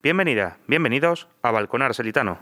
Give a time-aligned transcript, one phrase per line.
[0.00, 2.38] Bienvenidas, bienvenidos a Balcón Arcelitano,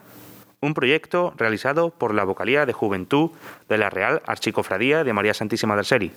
[0.61, 3.31] un proyecto realizado por la Vocalía de Juventud
[3.67, 6.13] de la Real Archicofradía de María Santísima del Seri,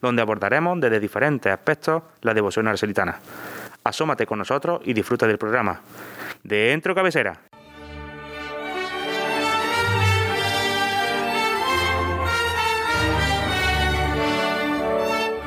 [0.00, 3.20] donde abordaremos desde diferentes aspectos la devoción arcelitana.
[3.84, 5.80] Asómate con nosotros y disfruta del programa.
[6.42, 7.38] Dentro cabecera.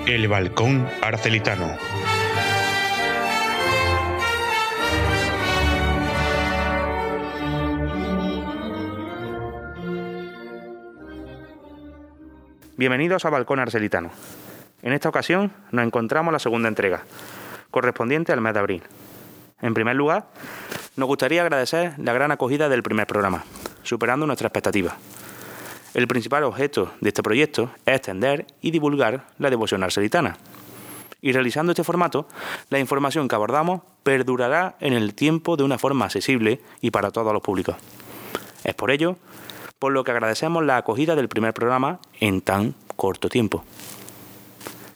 [0.08, 1.78] El Balcón Arcelitano.
[12.78, 14.12] Bienvenidos a Balcón Arcelitano.
[14.82, 17.06] En esta ocasión nos encontramos la segunda entrega,
[17.72, 18.84] correspondiente al mes de abril.
[19.62, 20.28] En primer lugar,
[20.98, 23.46] nos gustaría agradecer la gran acogida del primer programa,
[23.84, 24.94] superando nuestras expectativas.
[25.94, 30.36] El principal objeto de este proyecto es extender y divulgar la devoción arcelitana.
[31.22, 32.28] Y realizando este formato,
[32.70, 37.32] la información que abordamos perdurará en el tiempo de una forma accesible y para todos
[37.32, 37.78] los públicos.
[38.66, 39.16] Es por ello
[39.86, 43.64] por lo que agradecemos la acogida del primer programa en tan corto tiempo.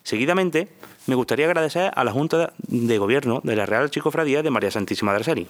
[0.02, 0.68] Seguidamente,
[1.06, 5.14] me gustaría agradecer a la Junta de Gobierno de la Real Chicofradía de María Santísima
[5.14, 5.48] del Seri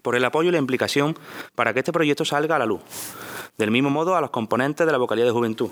[0.00, 1.18] por el apoyo y la implicación
[1.56, 2.82] para que este proyecto salga a la luz.
[3.58, 5.70] Del mismo modo a los componentes de la Vocalía de Juventud,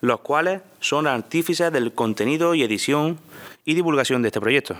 [0.00, 3.18] los cuales son artífices del contenido y edición
[3.64, 4.76] y divulgación de este proyecto.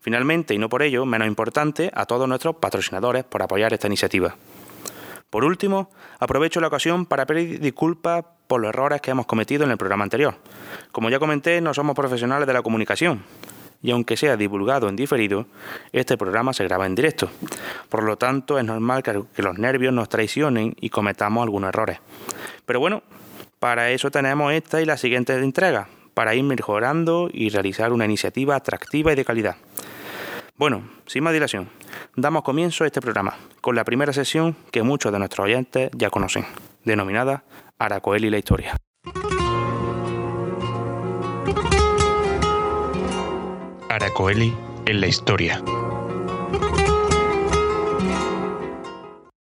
[0.00, 4.34] Finalmente, y no por ello menos importante, a todos nuestros patrocinadores por apoyar esta iniciativa.
[5.30, 9.70] Por último, aprovecho la ocasión para pedir disculpas por los errores que hemos cometido en
[9.70, 10.34] el programa anterior.
[10.90, 13.22] Como ya comenté, no somos profesionales de la comunicación
[13.82, 15.46] y aunque sea divulgado en diferido,
[15.92, 17.28] este programa se graba en directo.
[17.88, 21.98] Por lo tanto, es normal que, los nervios nos traicionen y cometamos algunos errores.
[22.66, 23.02] Pero bueno,
[23.58, 28.56] para eso tenemos esta y la siguiente entrega, para ir mejorando y realizar una iniciativa
[28.56, 29.56] atractiva y de calidad.
[30.58, 31.68] Bueno, sin más dilación,
[32.16, 36.10] damos comienzo a este programa con la primera sesión que muchos de nuestros oyentes ya
[36.10, 36.46] conocen,
[36.84, 37.44] denominada
[37.78, 38.74] Aracoeli y la historia.
[43.88, 44.52] Aracoeli
[44.86, 45.62] en la historia.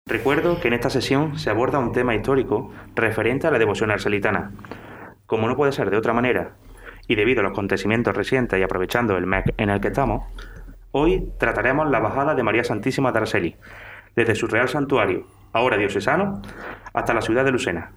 [0.04, 4.52] Recuerdo que en esta sesión se aborda un tema histórico referente a la devoción arcelitana.
[5.24, 6.56] Como no puede ser de otra manera,
[7.08, 10.24] y debido a los acontecimientos recientes y aprovechando el MEC en el que estamos,
[10.98, 13.56] Hoy trataremos la bajada de María Santísima de Araceli,
[14.14, 16.40] desde su real santuario, ahora diocesano,
[16.94, 17.92] hasta la ciudad de Lucena.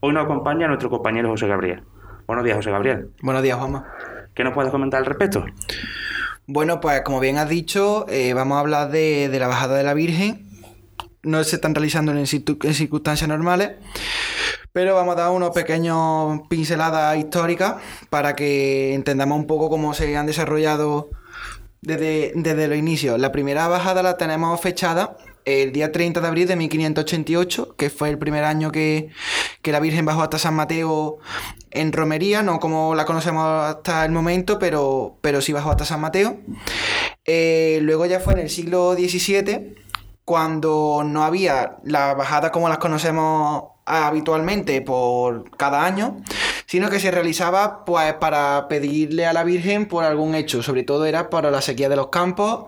[0.00, 1.84] Hoy nos acompaña nuestro compañero José Gabriel.
[2.26, 3.12] Buenos días, José Gabriel.
[3.22, 3.86] Buenos días, Juanma.
[4.34, 5.44] ¿Qué nos puedes comentar al respecto?
[6.48, 9.94] Bueno, pues como bien has dicho, eh, vamos a hablar de, la bajada de la
[9.94, 10.48] Virgen.
[11.22, 13.76] No se están realizando en, circunstancias normales,
[14.72, 17.76] pero vamos a dar unos pequeños pinceladas históricas
[18.10, 21.10] para que entendamos un poco cómo se han desarrollado
[21.84, 23.18] desde, desde los inicios.
[23.18, 28.08] La primera bajada la tenemos fechada el día 30 de abril de 1588, que fue
[28.08, 29.10] el primer año que,
[29.64, 31.18] la Virgen bajó hasta San Mateo
[31.70, 36.00] en romería, no como la conocemos hasta el momento, pero, pero sí bajó hasta San
[36.00, 36.38] Mateo.
[37.24, 39.74] Eh, luego ya fue en el siglo XVII,
[40.24, 46.22] cuando no había la bajada como las conocemos habitualmente por cada año,
[46.74, 51.04] sino que se realizaba pues para pedirle a la Virgen por algún hecho, sobre todo
[51.06, 52.64] era para la sequía de los campos,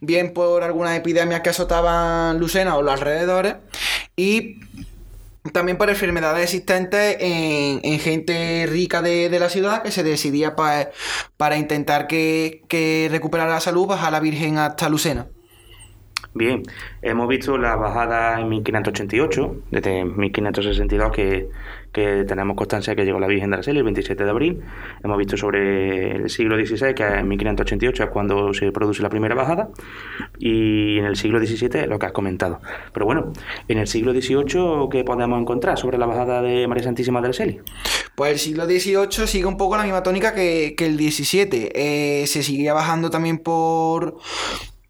[0.00, 3.56] bien por algunas epidemias que azotaban Lucena o los alrededores,
[4.16, 4.60] y
[5.52, 10.88] también por enfermedades existentes en, gente rica de, la ciudad que se decidía pues,
[11.36, 15.26] para intentar que, que recuperara la salud bajar la Virgen hasta Lucena.
[16.32, 16.62] Bien,
[17.02, 21.50] hemos visto la bajada en 1588, desde 1562 que,
[21.92, 24.60] que tenemos constancia que llegó la Virgen de Serie el 27 de abril.
[25.04, 29.34] Hemos visto sobre el siglo XVI, que en 1588 es cuando se produce la primera
[29.34, 29.68] bajada,
[30.38, 32.60] y en el siglo XVII lo que has comentado.
[32.92, 33.32] Pero bueno,
[33.68, 37.60] en el siglo XVIII, ¿qué podemos encontrar sobre la bajada de María Santísima de Serie?
[38.14, 41.70] Pues el siglo XVIII sigue un poco la misma tónica que, el XVII.
[41.74, 44.16] Eh, se seguía bajando también por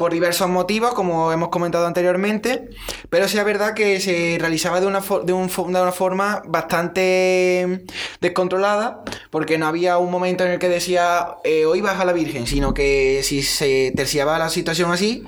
[0.02, 2.70] por diversos motivos, como hemos comentado anteriormente,
[3.08, 7.84] pero sí es verdad que se realizaba de una, de, una forma bastante
[8.20, 12.48] descontrolada, porque no había un momento en el que decía eh, hoy baja la Virgen,
[12.48, 15.22] sino que si se terciaba la situación así,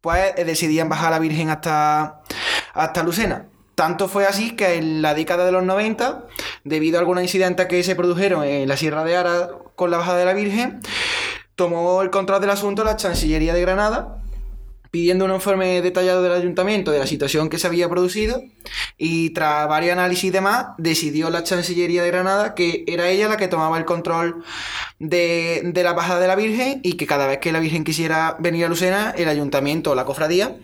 [0.00, 2.22] pues eh, decidían bajar la Virgen hasta,
[2.72, 3.48] hasta Lucena.
[3.74, 6.24] Tanto fue así que en la década de los 90,
[6.64, 10.16] debido a algunos incidentes que se produjeron en la Sierra de Ara con la bajada
[10.16, 10.80] de la Virgen,
[11.56, 14.23] tomó el control del asunto la Chancillería de Granada
[14.94, 18.44] pidiendo un informe detallado del ayuntamiento de la situación que se había producido
[18.96, 23.36] y tras varios análisis y demás decidió la Chancillería de Granada que era ella la
[23.36, 24.44] que tomaba el control
[25.00, 28.66] de, la bajada de la Virgen y que cada vez que la Virgen quisiera venir
[28.66, 30.54] a Lucena, el ayuntamiento o la cofradía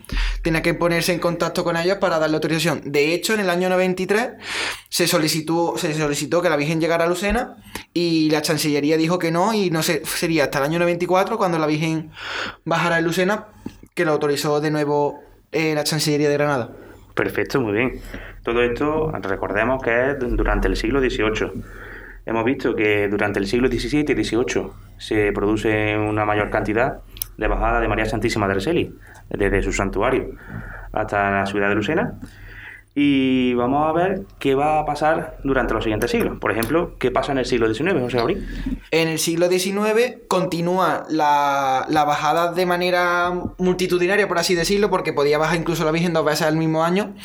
[0.43, 2.83] tenía que ponerse en contacto con ellos para darle autorización.
[2.85, 4.29] De hecho, en el año 93
[4.87, 7.57] se solicitó, se solicitó que la Virgen llegara a Lucena
[7.93, 11.59] y la Chancillería dijo que no y no sé, sería hasta el año 94 cuando
[11.59, 12.11] la Virgen
[12.63, 13.47] bajara a Lucena
[13.93, 15.19] que lo autorizó de nuevo
[15.51, 16.69] eh, la Chancillería de Granada.
[17.15, 18.01] Perfecto, muy bien.
[18.43, 21.51] Todo esto recordemos que es durante el siglo XVIII.
[22.25, 24.67] Hemos visto que durante el siglo XVII y XVIII
[24.97, 26.99] se produce una mayor cantidad
[27.37, 28.95] de bajada de María Santísima de Arceli,
[29.29, 30.35] desde su santuario
[30.91, 32.13] hasta la ciudad de Lucena
[32.93, 36.37] y vamos a ver qué va a pasar durante los siguientes siglos.
[36.39, 38.45] Por ejemplo, ¿qué pasa en el siglo XIX, José Gabriel?
[38.91, 45.37] En el siglo XIX continúa la, bajada de manera multitudinaria, por así decirlo, porque podía
[45.37, 47.15] bajar incluso la Virgen dos veces al mismo año.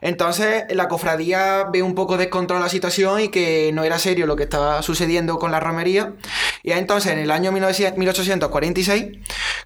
[0.00, 4.36] Entonces, la cofradía ve un poco descontrolada la situación y que no era serio lo
[4.36, 6.14] que estaba sucediendo con la romería.
[6.62, 9.18] Y entonces, en el año 1846,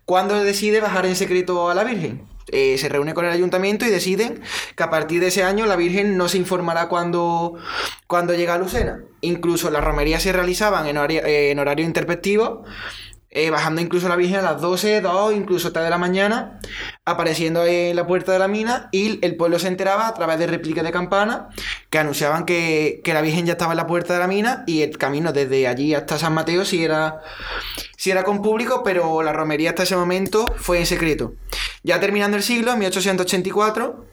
[0.05, 2.34] cuando decide bajar en secreto a la Virgen.
[2.49, 4.41] Eh, se reúne con el ayuntamiento y deciden
[4.77, 7.55] que a partir de ese año la Virgen no se informará cuando,
[8.07, 9.01] cuando llega a Lucena.
[9.21, 12.65] Incluso las romerías se realizaban en horario, en horario interpectivo
[13.35, 16.61] eh, bajando incluso la Virgen a las 12, 2, incluso 3 de la mañana,
[17.05, 20.47] apareciendo en la puerta de la mina y el pueblo se enteraba a través de
[20.47, 21.49] réplicas de campana
[21.91, 24.97] que anunciaban que, la Virgen ya estaba en la puerta de la mina y el
[24.97, 27.23] camino desde allí hasta San Mateo sí era,
[28.05, 31.35] era con público, pero la romería hasta ese momento fue en secreto.
[31.83, 34.07] Ya terminando el siglo, en 1884,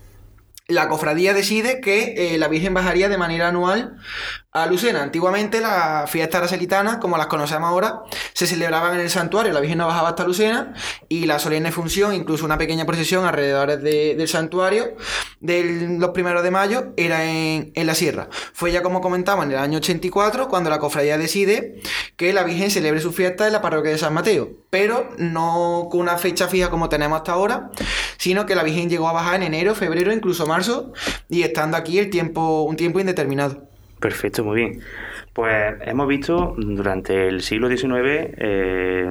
[0.68, 3.98] la cofradía decide que eh, la Virgen bajaría de manera anual
[4.54, 5.02] a Lucena.
[5.02, 8.04] Antiguamente las fiestas aracelitanas, como las conocemos ahora,
[8.34, 9.54] se celebraban en el santuario.
[9.54, 10.74] La Virgen no bajaba hasta Lucena
[11.08, 14.96] y la solemne función, incluso una pequeña procesión alrededor del santuario
[15.40, 18.30] de los primeros de mayo, era en, la sierra.
[18.54, 21.82] Fue ya como comentaba en el año 84 cuando la cofradía decide
[22.18, 26.02] que la Virgen celebre su fiesta en la parroquia de San Mateo, pero no con
[26.02, 27.72] una fecha fija como tenemos hasta ahora,
[28.18, 30.92] sino que la Virgen llegó a bajar en enero, febrero, incluso marzo,
[31.30, 33.71] y estando aquí el tiempo, un tiempo indeterminado.
[34.02, 34.82] Perfecto, muy bien.
[35.32, 39.10] Pues hemos visto durante el siglo XIX eh,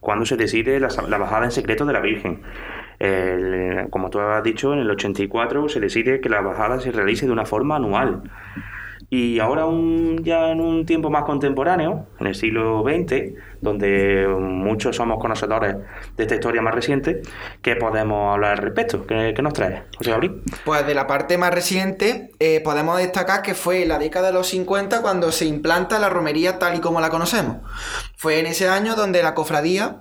[0.00, 2.40] cuando se decide la, bajada en secreto de la Virgen.
[3.90, 7.32] como tú has dicho, en el 84 se decide que la bajada se realice de
[7.32, 8.22] una forma anual.
[9.14, 9.66] Y ahora
[10.22, 15.76] ya en un tiempo más contemporáneo, en el siglo XX, donde muchos somos conocedores
[16.16, 17.20] de esta historia más reciente,
[17.60, 19.06] ¿qué podemos hablar al respecto?
[19.06, 20.40] ¿Qué, nos trae, José Gabriel?
[20.64, 24.32] Pues de la parte más reciente eh, podemos destacar que fue en la década de
[24.32, 27.58] los 50 cuando se implanta la romería tal y como la conocemos.
[28.16, 29.98] Fue en ese año donde la cofradía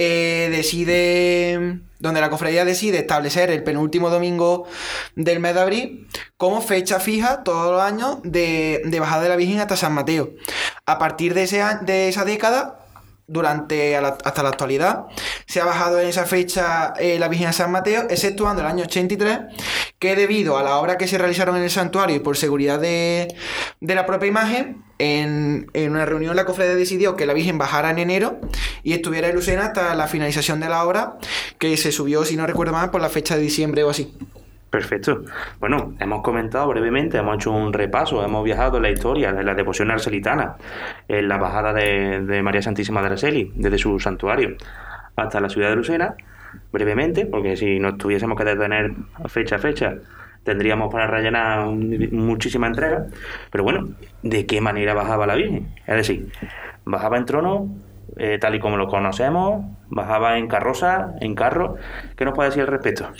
[0.00, 4.68] eh, decide, donde la cofradía decide establecer el penúltimo domingo
[5.16, 9.58] del mes de abril como fecha fija todos los años de, bajada de la Virgen
[9.58, 10.30] hasta San Mateo.
[10.86, 12.78] A partir de, ese, de esa década,
[13.28, 15.04] durante hasta la actualidad,
[15.46, 18.84] se ha bajado en esa fecha eh, la Virgen de San Mateo, exceptuando el año
[18.84, 19.38] 83,
[19.98, 23.34] que debido a la obra que se realizaron en el santuario y por seguridad de,
[23.80, 27.98] de la propia imagen, en, una reunión la cofradía decidió que la Virgen bajara en
[27.98, 28.40] enero
[28.82, 31.18] y estuviera en Lucena hasta la finalización de la obra,
[31.58, 34.12] que se subió, si no recuerdo mal, por la fecha de diciembre o así.
[34.70, 35.22] Perfecto.
[35.60, 39.54] Bueno, hemos comentado brevemente, hemos hecho un repaso, hemos viajado en la historia de la
[39.54, 40.56] devoción arcelitana,
[41.08, 44.56] en la bajada de, María Santísima de Araceli, desde su santuario
[45.16, 46.14] hasta la ciudad de Lucena,
[46.70, 48.92] brevemente, porque si nos tuviésemos que detener
[49.26, 49.96] fecha a fecha,
[50.44, 53.06] tendríamos para rellenar muchísima entrega.
[53.50, 53.88] Pero bueno,
[54.22, 55.74] ¿de qué manera bajaba la Virgen?
[55.86, 56.30] Es decir,
[56.84, 57.68] bajaba en trono,
[58.18, 61.76] eh, tal y como lo conocemos, bajaba en carroza, en carro.
[62.16, 63.10] ¿Qué nos puede decir al respecto?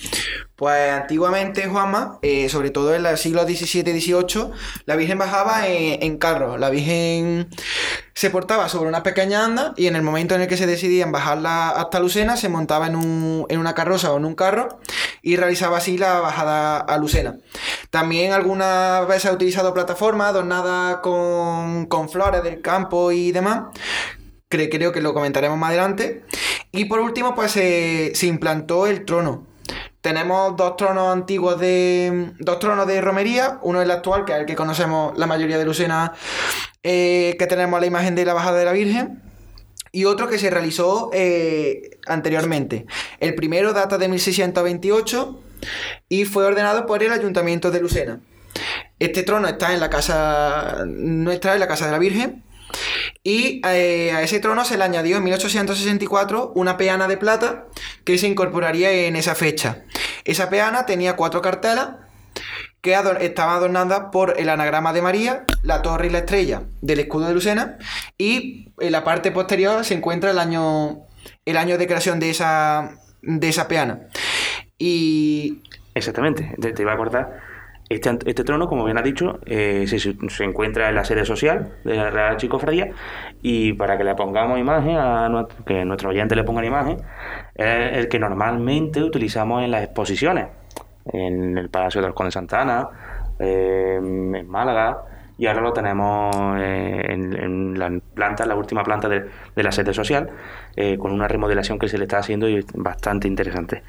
[0.56, 4.50] Pues antiguamente, Juanma, eh, sobre todo en los siglos XVII y XVIII,
[4.86, 6.58] la Virgen bajaba en, carro.
[6.58, 7.48] La Virgen
[8.12, 11.12] se portaba sobre una pequeña anda y en el momento en el que se decidían
[11.12, 14.80] bajarla hasta Lucena, se montaba en, un, en una carroza o en un carro
[15.22, 17.36] y realizaba así la bajada a Lucena.
[17.90, 23.66] También algunas veces ha utilizado plataformas adornadas con, con flores del campo y demás,
[24.48, 26.24] creo que lo comentaremos más adelante.
[26.72, 29.46] Y por último, pues se, implantó el trono.
[30.00, 32.32] Tenemos dos tronos antiguos de.
[32.38, 33.58] dos tronos de romería.
[33.62, 36.12] Uno es el actual, que es el que conocemos la mayoría de Lucena,
[36.82, 39.22] eh, que tenemos la imagen de la bajada de la Virgen.
[39.90, 42.86] Y otro que se realizó eh, anteriormente.
[43.20, 45.42] El primero data de 1628
[46.08, 48.20] y fue ordenado por el Ayuntamiento de Lucena.
[48.98, 52.44] Este trono está en la casa nuestra, en la casa de la Virgen
[53.22, 57.66] Y eh, a ese trono se le añadió en 1864 una peana de plata
[58.04, 59.84] que se incorporaría en esa fecha.
[60.24, 61.90] Esa peana tenía cuatro cartelas
[62.80, 67.26] que estaban adornadas por el anagrama de María, la torre y la estrella del escudo
[67.26, 67.78] de Lucena,
[68.16, 71.06] y en la parte posterior se encuentra el año,
[71.44, 74.08] de creación de esa, peana.
[74.78, 75.62] Y...
[75.94, 77.40] Exactamente, te, iba a acordar.
[77.88, 81.96] Este, este, trono, como bien has dicho, eh, se, encuentra en la sede social de
[81.96, 82.90] la Real Chicofradía
[83.40, 86.98] y para que le pongamos imagen, a que nuestro oyente le ponga imagen,
[87.54, 90.48] es el que normalmente utilizamos en las exposiciones
[91.12, 92.88] en el Palacio del Conde Santana,
[93.38, 95.04] eh, en Málaga,
[95.36, 100.30] y ahora lo tenemos eh, en, la planta, la última planta de, la sede social,
[100.76, 103.82] eh, con una remodelación que se le está haciendo y bastante interesante.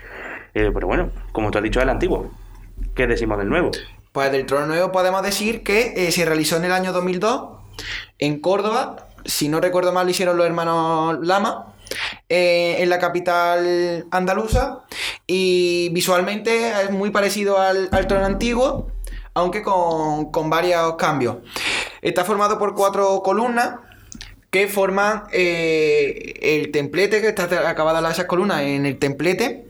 [0.53, 2.29] pero bueno, como tú has dicho, es el antiguo.
[2.95, 3.71] ¿Qué decimos del nuevo?
[4.12, 7.59] Pues del trono nuevo podemos decir que se realizó en el año 2002
[8.19, 9.07] en Córdoba.
[9.25, 11.74] Si no recuerdo mal, lo hicieron los hermanos Lama
[12.29, 14.81] eh, en la capital andaluza
[15.25, 18.91] y visualmente es muy parecido al, trono antiguo,
[19.33, 21.38] aunque con, varios cambios.
[22.01, 23.75] Está formado por cuatro columnas
[24.51, 29.69] que forman eh, el templete, que está acabada esas columnas en el templete.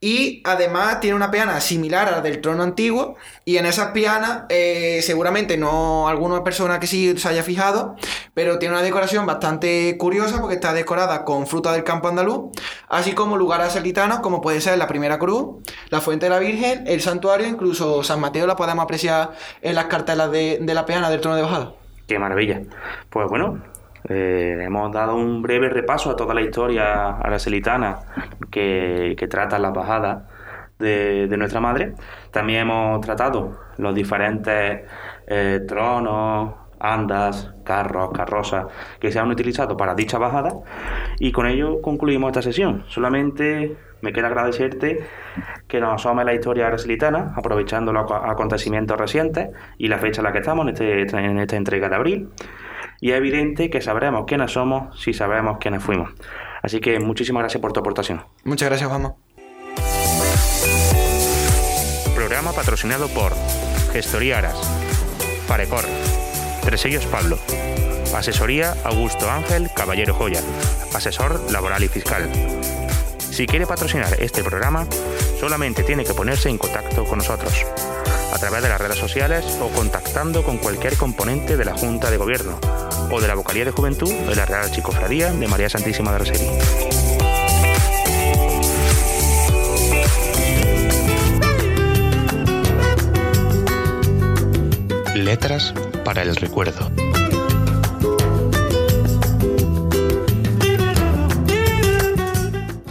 [0.00, 3.16] Y además tiene una peana similar a la del trono antiguo.
[3.44, 7.96] Y en esas pianas, eh, seguramente no alguna persona que sí se haya fijado,
[8.34, 12.50] pero tiene una decoración bastante curiosa porque está decorada con fruta del campo andaluz,
[12.88, 16.84] así como lugares salitanos como puede ser la primera cruz, la fuente de la Virgen,
[16.86, 21.10] el santuario, incluso San Mateo la podemos apreciar en las cartelas de, de la peana
[21.10, 21.72] del trono de bajada.
[22.06, 22.62] Qué maravilla.
[23.10, 23.62] Pues bueno,
[24.08, 27.98] eh, hemos dado un breve repaso a toda la historia aracelitana
[28.50, 30.22] que, que trata las bajadas
[30.78, 31.94] de, nuestra madre.
[32.30, 34.82] También hemos tratado los diferentes
[35.26, 38.66] eh, tronos, andas, carros, carrozas
[39.00, 40.52] que se han utilizado para dicha bajada
[41.18, 42.84] y con ello concluimos esta sesión.
[42.88, 45.04] Solamente me queda agradecerte
[45.66, 49.48] que nos asome la historia aracelitana, aprovechando los acontecimientos recientes
[49.78, 52.28] y la fecha en la que estamos en, este, en esta entrega de abril
[53.00, 56.10] y es evidente que sabremos quiénes somos si sabemos quiénes fuimos.
[56.62, 58.22] Así que muchísimas gracias por tu aportación.
[58.44, 59.14] Muchas gracias, Juanma.
[62.14, 63.32] Programa patrocinado por
[63.92, 64.60] Gestoría Aras,
[65.46, 65.84] Parecor,
[66.64, 67.38] Tres Sellos Pablo,
[68.14, 70.40] Asesoría Augusto Ángel Caballero Joya,
[70.94, 72.28] Asesor Laboral y Fiscal.
[73.18, 74.86] Si quiere patrocinar este programa,
[75.38, 77.64] solamente tiene que ponerse en contacto con nosotros
[78.32, 82.16] a través de las redes sociales o contactando con cualquier componente de la Junta de
[82.16, 82.58] Gobierno
[83.10, 86.46] o de la Vocalía de Juventud de la Real Chicofradía de María Santísima de Roseri.
[95.14, 96.90] Letras para el recuerdo.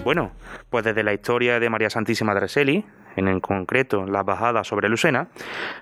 [0.04, 0.32] Bueno,
[0.70, 2.86] pues desde la historia de María Santísima de Reseli,
[3.16, 5.30] en concreto las bajadas sobre Lucena,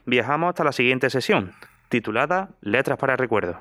[0.05, 1.53] viajamos hasta la siguiente sesión,
[1.89, 3.59] titulada Letras para el Recuerdo.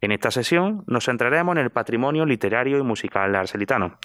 [0.00, 3.98] En esta sesión nos centraremos en el patrimonio literario y musical arcelitano.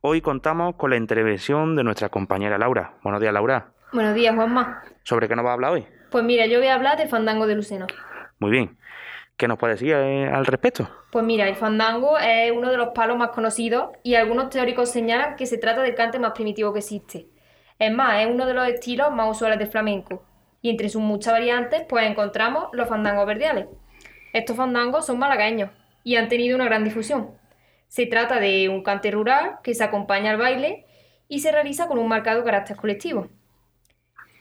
[0.00, 2.94] Hoy contamos con la intervención de nuestra compañera Laura.
[3.02, 3.72] Buenos días, Laura.
[3.92, 4.82] Buenos días, Juanma.
[5.02, 5.86] ¿Sobre qué nos va a hablar hoy?
[6.10, 7.86] Pues mira, yo voy a hablar del fandango de Lucena.
[8.38, 8.78] Muy bien.
[9.36, 10.88] ¿Qué nos puede decir eh, al respecto?
[11.10, 15.34] Pues mira, el fandango es uno de los palos más conocidos y algunos teóricos señalan
[15.34, 17.26] que se trata del cante más primitivo que existe.
[17.82, 20.22] Es más, es uno de los estilos más usuales del flamenco.
[20.60, 23.66] Y entre sus muchas variantes, pues encontramos los fandangos verdiales.
[24.32, 25.70] Estos fandangos son malagueños
[26.04, 27.32] y han tenido una gran difusión.
[27.88, 30.86] Se trata de un cante rural que se acompaña al baile
[31.26, 33.26] y se realiza con un marcado carácter colectivo.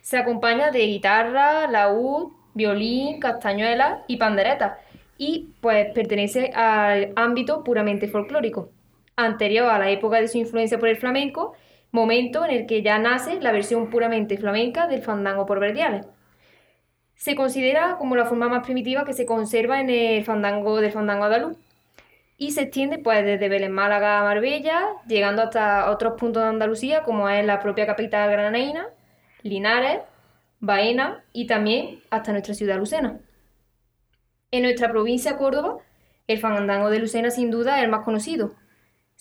[0.01, 4.77] Se acompaña de guitarra, laúd, violín, castañuela y pandereta,
[5.17, 8.69] y pues pertenece al ámbito puramente folclórico,
[9.15, 11.55] anterior a la época de su influencia por el flamenco,
[11.91, 16.07] momento en el que ya nace la versión puramente flamenca del fandango por verdiales.
[17.15, 21.25] Se considera como la forma más primitiva que se conserva en el fandango del fandango
[21.25, 21.57] andaluz
[22.38, 27.03] y se extiende pues desde Belén Málaga a Marbella, llegando hasta otros puntos de Andalucía
[27.03, 28.88] como es la propia capital granaína,
[29.43, 30.00] Linares,
[30.60, 33.19] Baena y también hasta nuestra ciudad Lucena.
[34.50, 35.77] En nuestra provincia Córdoba,
[36.27, 38.55] el fandango de Lucena sin duda es el más conocido.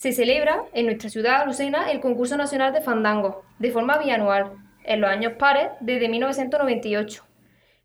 [0.01, 4.53] Se celebra en nuestra ciudad Lucena el concurso nacional de fandango, de forma bianual,
[4.83, 7.23] en los años pares desde 1998,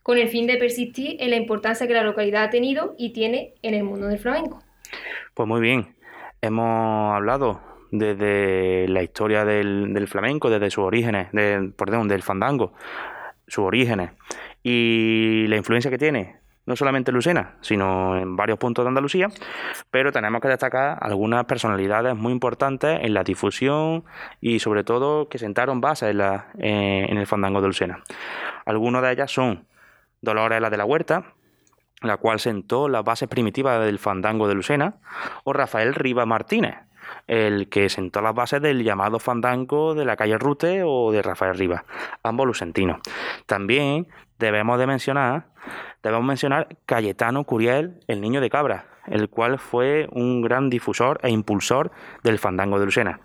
[0.01, 3.55] con el fin de persistir en la importancia que la localidad ha tenido y tiene
[3.61, 4.63] en el mundo del flamenco.
[5.33, 5.93] Pues muy bien,
[6.39, 7.59] hemos hablado
[7.91, 11.27] desde la historia del, flamenco, desde sus orígenes,
[11.75, 12.71] perdón, del fandango,
[13.45, 14.11] sus orígenes
[14.63, 19.29] y la influencia que tiene no solamente en Lucena, sino en varios puntos de Andalucía,
[19.91, 24.03] pero tenemos que destacar algunas personalidades muy importantes en la difusión
[24.41, 28.03] y sobre todo que sentaron bases en, la, eh, en el fandango de Lucena.
[28.65, 29.65] Algunas de ellas son
[30.21, 31.35] Dolores la de la Huerta,
[32.01, 34.95] la cual sentó las bases primitivas del fandango de Lucena,
[35.43, 36.75] o Rafael Riva Martínez,
[37.27, 41.57] el que sentó las bases del llamado fandango de la calle Rute o de Rafael
[41.57, 41.85] Riva,
[42.23, 42.99] ambos lucentinos.
[43.45, 44.07] También
[44.39, 45.47] debemos de mencionar,
[46.03, 51.29] debemos mencionar Cayetano Curiel, el niño de cabra, el cual fue un gran difusor e
[51.29, 51.91] impulsor
[52.23, 53.19] del fandango de Lucena.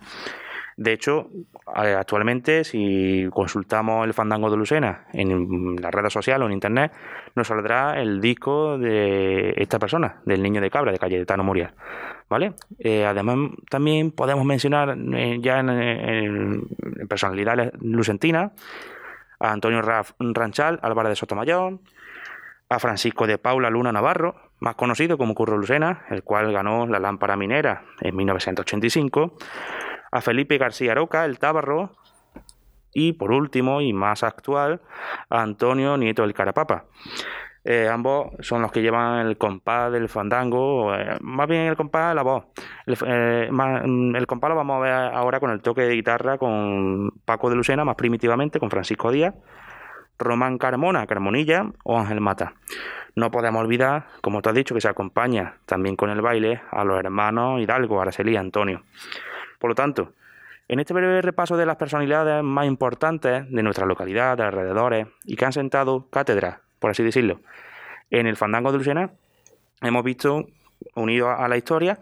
[0.81, 1.29] De hecho,
[1.67, 6.91] actualmente, si consultamos el fandango de Lucena en las redes sociales o en internet,
[7.35, 11.69] nos saldrá el disco de esta persona, del niño de cabra, de Cayetano Muriel.
[12.31, 12.55] ¿Vale?
[12.79, 16.63] Eh, además, también podemos mencionar eh, ya en,
[17.11, 18.53] personalidades lucentinas
[19.41, 21.81] a Antonio Ranchal, Álvarez de Sotomayor,
[22.69, 27.01] a Francisco de Paula Luna Navarro, más conocido como Curro Lucena, el cual ganó la
[27.01, 29.37] lámpara minera en 1985
[30.13, 31.93] a Felipe García Roca, el Tábarro,
[32.93, 34.81] y por último y más actual,
[35.29, 36.85] a Antonio Nieto del Carapapa.
[37.63, 42.11] Eh, ambos son los que llevan el compás del fandango, eh, más bien el compás
[42.11, 42.45] de la voz.
[42.87, 47.11] El, eh, el, compás lo vamos a ver ahora con el toque de guitarra con
[47.25, 49.35] Paco de Lucena, más primitivamente, con Francisco Díaz,
[50.19, 52.55] Román Carmona, Carmonilla o Ángel Mata.
[53.15, 56.85] No podemos olvidar, como te has dicho, que se acompaña también con el baile a
[56.85, 58.85] los hermanos Hidalgo, Araceli y Antonio.
[59.59, 60.13] Por lo tanto,
[60.69, 65.37] en este breve repaso de las personalidades más importantes de nuestra localidad, de alrededores, y
[65.37, 67.41] que han sentado cátedra, por así decirlo,
[68.11, 69.13] en el fandango de Lucena,
[69.81, 70.47] hemos visto,
[70.97, 72.01] unido a la historia,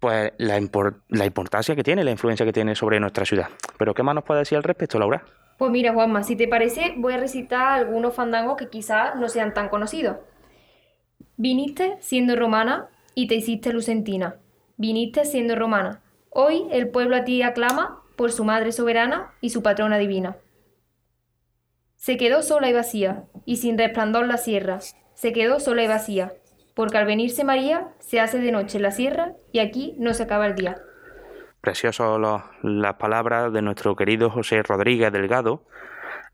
[0.00, 3.48] pues la, importancia que tiene, la influencia que tiene sobre nuestra ciudad.
[3.78, 5.24] Pero ¿qué más nos puede decir al respecto, Laura?
[5.58, 9.52] Pues mira, Juanma, si te parece, voy a recitar algunos fandangos que quizás no sean
[9.52, 10.16] tan conocidos.
[11.36, 14.36] Viniste siendo romana y te hiciste lucentina.
[14.76, 16.00] Viniste siendo romana
[16.38, 20.36] Hoy el pueblo a ti aclama por su madre soberana y su patrona divina.
[21.96, 24.80] Se quedó sola y vacía, y sin resplandor la sierra,
[25.14, 26.34] se quedó sola y vacía,
[26.74, 30.46] porque al venirse María se hace de noche la sierra y aquí no se acaba
[30.46, 30.76] el día.
[31.62, 32.18] Precioso
[32.62, 35.64] las palabras de nuestro querido José Rodríguez Delgado,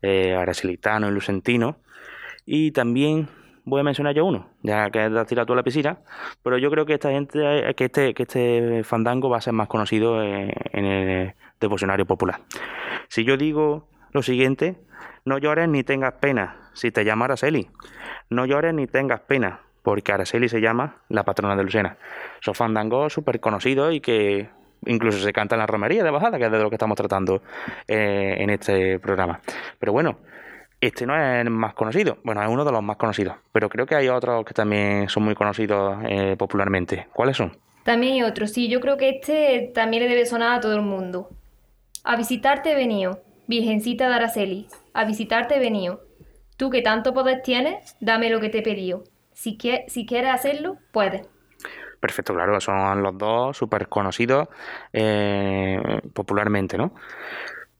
[0.01, 1.77] eh, y lucentino,
[2.45, 3.29] y también
[3.63, 5.99] voy a mencionar yo uno, ya que has tirado tú a la piscina,
[6.43, 7.39] pero yo creo que esta gente,
[7.75, 12.41] que este, que este fandango va a ser más conocido en, el devocionario popular.
[13.07, 14.75] Si yo digo lo siguiente,
[15.23, 17.69] no llores ni tengas pena si te llama Araceli.
[18.29, 21.97] No llores ni tengas pena, porque Araceli se llama la patrona de Lucena.
[22.41, 24.49] Son fandangos súper conocidos y que
[24.85, 27.41] incluso se canta en la romería de bajada, que es de lo que estamos tratando
[27.87, 29.39] eh, en este programa.
[29.79, 30.17] Pero bueno,
[30.81, 33.85] este no es el más conocido, bueno, es uno de los más conocidos, pero creo
[33.85, 37.07] que hay otros que también son muy conocidos eh, popularmente.
[37.13, 37.55] ¿Cuáles son?
[37.83, 40.81] También hay otros, sí, yo creo que este también le debe sonar a todo el
[40.81, 41.29] mundo.
[42.03, 46.01] A visitarte he venido, Virgencita de Araceli, a visitarte he venido.
[46.57, 49.03] Tú que tanto poder tienes, dame lo que te he pedido.
[49.33, 51.27] Si, si quieres hacerlo, puedes.
[51.99, 54.49] Perfecto, claro, son los dos súper conocidos
[54.91, 56.93] eh, popularmente, ¿no?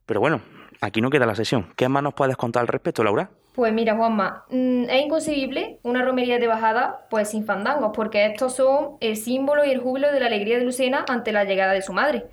[0.05, 0.41] Pero bueno,
[0.81, 1.73] aquí no queda la sesión.
[1.75, 3.29] ¿Qué más nos puedes contar al respecto, Laura?
[3.53, 8.55] Pues mira, Juanma, mm, es inconcebible una romería de bajada pues sin fandangos, porque estos
[8.55, 11.81] son el símbolo y el júbilo de la alegría de Lucena ante la llegada de
[11.81, 12.25] su madre.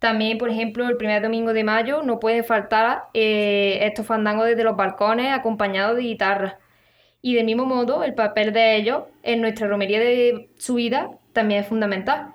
[0.00, 4.64] También, por ejemplo, el primer domingo de mayo no pueden faltar eh, estos fandangos desde
[4.64, 6.54] los balcones acompañados de guitarras.
[7.22, 11.60] Y del mismo modo, el papel de ellos en nuestra romería de su vida también
[11.60, 12.34] es fundamental.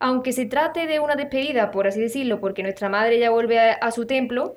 [0.00, 3.90] Aunque se trate de una despedida, por así decirlo, porque nuestra madre ya vuelve a
[3.92, 4.56] su templo,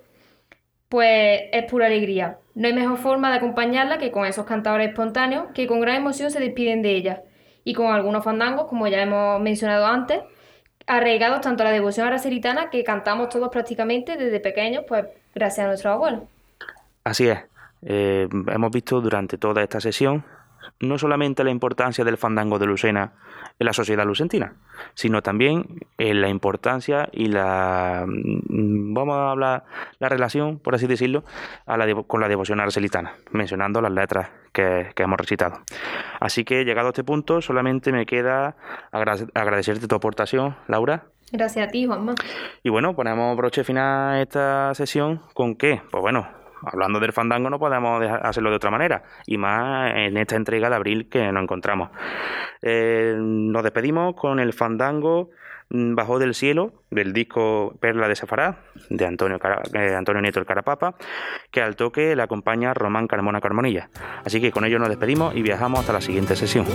[0.90, 2.40] pues es pura alegría.
[2.56, 6.32] No hay mejor forma de acompañarla que con esos cantadores espontáneos que con gran emoción
[6.32, 7.24] se despiden de ella
[7.64, 10.22] y con algunos fandangos, como ya hemos mencionado antes,
[10.90, 15.68] arraigados tanto a la devoción aracelitana que cantamos todos prácticamente desde pequeños, pues gracias a
[15.68, 16.22] nuestros abuelos.
[17.04, 17.40] Así es.
[17.84, 20.26] Eh, hemos visto durante toda esta sesión
[20.82, 23.12] no solamente la importancia del fandango de Lucena
[23.60, 24.54] en la sociedad lucentina,
[24.94, 25.66] sino también
[25.98, 29.66] en la importancia y la, mm, vamos a hablar,
[30.00, 31.24] la relación, por así decirlo,
[32.08, 35.60] con la devoción arcelitana, mencionando las letras que, hemos recitado.
[36.20, 38.56] Así que llegado a este punto, solamente me queda
[38.92, 41.04] agradecerte tu aportación, Laura.
[41.32, 42.16] Gracias a ti, Juanma.
[42.64, 45.82] Y bueno, ponemos broche final a esta sesión con qué?
[45.92, 46.28] Pues bueno,
[46.64, 50.76] hablando del fandango no podemos hacerlo de otra manera, y más en esta entrega de
[50.76, 51.90] abril que nos encontramos.
[52.62, 55.30] Eh, nos despedimos con el fandango
[55.70, 59.40] mm, Bajó del cielo, del disco Perla de Safará, de Antonio,
[59.74, 60.96] eh, Antonio Nieto el Carapapa,
[61.52, 63.90] que al toque le acompaña Román Carmona Carmonilla.
[64.26, 66.66] Así que con ello nos despedimos y viajamos hasta la siguiente sesión.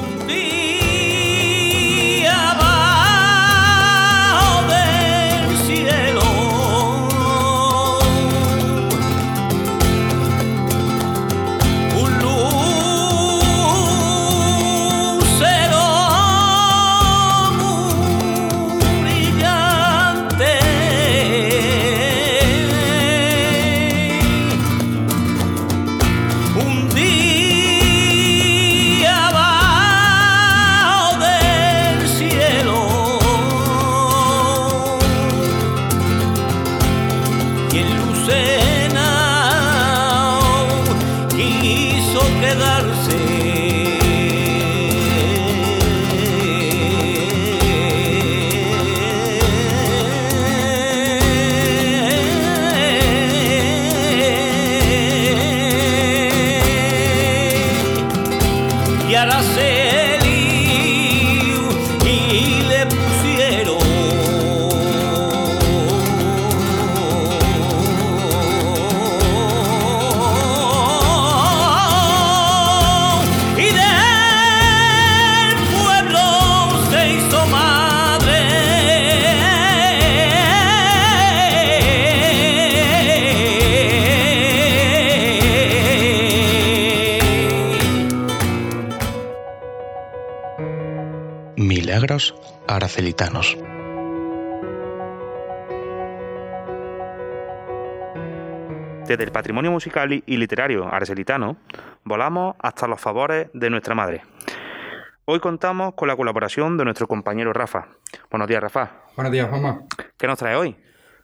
[99.14, 101.56] Desde el patrimonio musical y literario aracelitano,
[102.02, 104.22] volamos hasta los favores de nuestra madre.
[105.24, 107.86] Hoy contamos con la colaboración de nuestro compañero Rafa.
[108.28, 109.04] Buenos días, Rafa.
[109.14, 109.84] Buenos días, Juanma.
[110.16, 110.74] ¿Qué nos trae hoy?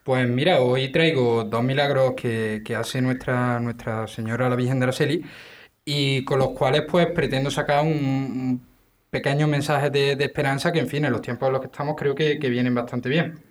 [0.05, 5.25] Pues mira, hoy traigo dos milagros que, hace nuestra, nuestra Señora la Virgen de Araceli
[5.85, 8.65] y con los cuales pues pretendo sacar un,
[9.11, 12.15] pequeños mensajes de, esperanza que, en fin, en los tiempos en los que estamos creo
[12.15, 13.50] que, vienen bastante bien.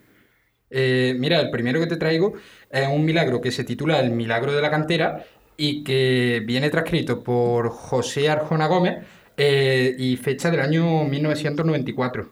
[0.69, 2.33] Eh, mira, el primero que te traigo
[2.69, 5.25] es un milagro que se titula El milagro de la cantera
[5.57, 9.03] y que viene transcrito por José Arjona Gómez
[9.37, 12.29] eh, y fecha del año 1994.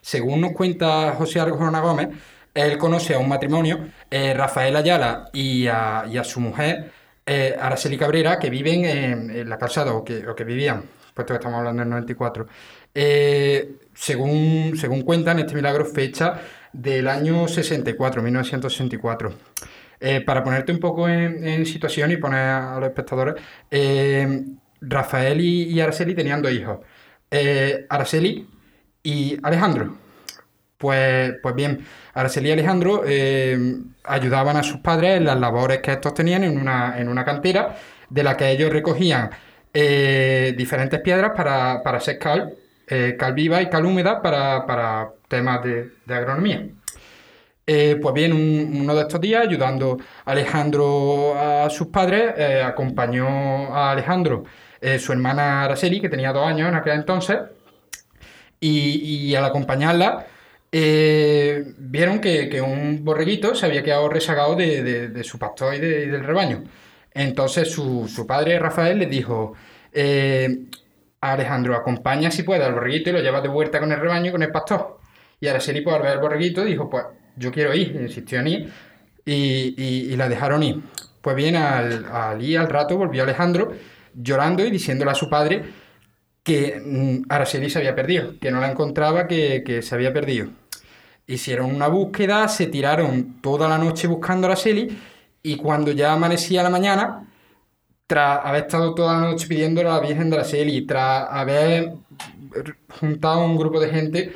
[0.00, 2.08] Según nos cuenta José Arjona Gómez,
[2.54, 6.90] él conoce a un matrimonio, eh, Rafael Ayala y a, su mujer,
[7.26, 10.84] Araceli Cabrera, que viven en, la calzada o que, que vivían
[11.16, 12.46] puesto que estamos hablando del 94.
[12.94, 16.40] Eh, según, según cuentan, este milagro fecha
[16.76, 19.34] del año 64, 1964.
[19.98, 23.34] Eh, para ponerte un poco en, situación y poner a los espectadores,
[23.70, 24.44] eh,
[24.80, 26.80] Rafael y, Araceli tenían dos hijos,
[27.88, 28.46] Araceli
[29.02, 29.96] y Alejandro.
[30.76, 33.02] Pues, pues bien, Araceli y Alejandro
[34.04, 37.76] ayudaban a sus padres en las labores que estos tenían en una, en una cantera
[38.10, 39.30] de la que ellos recogían
[39.78, 42.54] eh, diferentes piedras para, para hacer cal,
[42.86, 46.68] eh, cal viva y cal húmeda para, temas de, agronomía.
[47.66, 52.34] Eh, pues bien, uno de estos días, ayudando a Alejandro a sus padres,
[52.64, 54.44] acompañó a Alejandro
[54.98, 57.38] su hermana Araceli, que tenía dos años en aquel entonces,
[58.60, 60.26] y, al acompañarla,
[60.70, 66.62] vieron que, un borreguito se había quedado rezagado de, su pastor y, del rebaño.
[67.16, 69.54] Entonces su, padre Rafael le dijo,
[69.90, 70.66] eh,
[71.22, 74.32] Alejandro, acompaña si puede al borreguito y lo lleva de vuelta con el rebaño y
[74.32, 74.98] con el pastor.
[75.40, 77.04] Y Araceli, al ver al borreguito, dijo, pues
[77.36, 78.72] yo quiero ir, insistió en ir,
[79.24, 80.82] y, la dejaron ir.
[81.20, 83.72] Pues bien, al, al ir al rato volvió Alejandro
[84.14, 85.64] llorando y diciéndole a su padre
[86.42, 90.48] que mm, Araceli se había perdido, que no la encontraba, que, que se había perdido.
[91.26, 94.96] Hicieron una búsqueda, se tiraron toda la noche buscando a Araceli
[95.42, 97.28] y cuando ya amanecía la mañana,
[98.06, 101.94] tras haber estado toda la noche pidiéndole a la Virgen de la Seli, tras haber
[103.00, 104.32] juntado un grupo de gente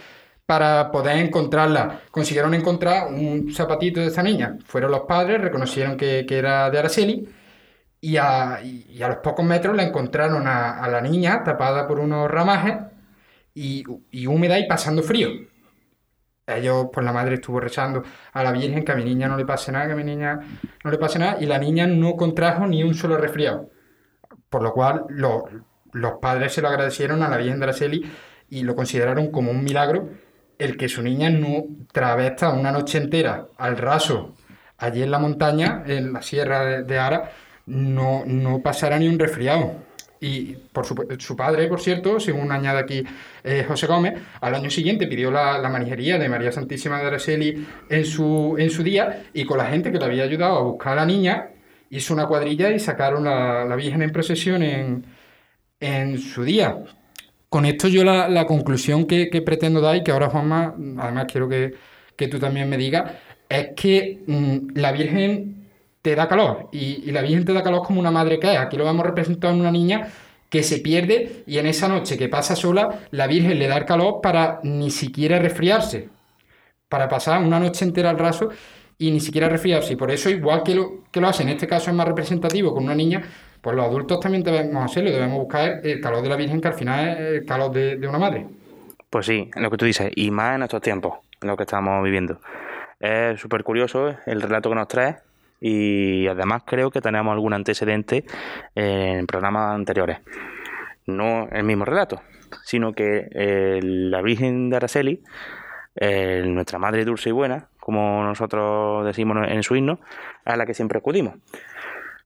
[0.51, 4.59] para poder encontrarla, consiguieron encontrar un zapatito de esa niña.
[4.65, 7.29] Fueron los padres, reconocieron que, era de Araceli
[8.01, 12.79] y a, a, los pocos metros la encontraron a, la niña tapada por unos ramajes
[13.55, 15.29] y, y húmeda y pasando frío
[16.49, 19.47] ellos, pues la madre estuvo rezando a la Virgen que a mi niña no le
[19.47, 20.41] pase nada, que a mi niña
[20.83, 23.71] no le pase nada, y la niña no contrajo ni un solo resfriado.
[24.49, 25.05] Por lo cual
[25.93, 28.11] los padres se lo agradecieron a la Virgen de Araceli
[28.49, 30.09] y lo consideraron como un milagro
[30.61, 34.35] el que su niña no, tras una noche entera al raso,
[34.79, 37.33] allí en la montaña, en la sierra de, Ara,
[37.67, 39.89] no, no pasara ni un resfriado.
[40.23, 43.03] Y por su, padre, por cierto, según añade aquí
[43.43, 47.67] eh, José Gómez, al año siguiente pidió la, la manijería de María Santísima de Araceli
[47.89, 50.93] en su, en su día y con la gente que le había ayudado a buscar
[50.93, 51.49] a la niña,
[51.89, 55.07] hizo una cuadrilla y sacaron la, la Virgen en procesión en,
[55.81, 56.77] en su día.
[57.51, 61.27] Con esto yo la, la conclusión que, que pretendo dar y que ahora Juanma, además
[61.31, 61.75] quiero que,
[62.17, 63.13] que tú también me digas,
[63.49, 65.69] es que mm, la Virgen
[66.03, 68.59] te da calor y, la Virgen te da calor como una madre que es.
[68.59, 70.09] Aquí lo vemos representado en una niña
[70.49, 73.85] que se pierde y en esa noche que pasa sola, la Virgen le da el
[73.85, 76.09] calor para ni siquiera resfriarse,
[76.89, 78.51] para pasar una noche entera al raso
[78.99, 79.95] y ni siquiera resfriarse.
[79.95, 82.75] Y por eso, igual que lo, que lo hace, en este caso es más representativo
[82.75, 83.23] con una niña,
[83.61, 86.75] pues los adultos también debemos hacerlo, debemos buscar el calor de la Virgen, que al
[86.75, 88.47] final es el calor de, una madre.
[89.09, 92.03] Pues sí, lo que tú dices, y más en estos tiempos, en lo que estamos
[92.03, 92.41] viviendo.
[92.99, 95.17] Es súper curioso el relato que nos trae
[95.61, 98.25] y además creo que tenemos algún antecedente
[98.75, 100.19] en programas anteriores.
[101.07, 102.23] No el mismo relato,
[102.65, 105.23] sino que eh, la Virgen de Araceli,
[105.97, 110.01] eh, nuestra Madre dulce y buena, como nosotros decimos en su himno,
[110.45, 111.35] a la que siempre acudimos.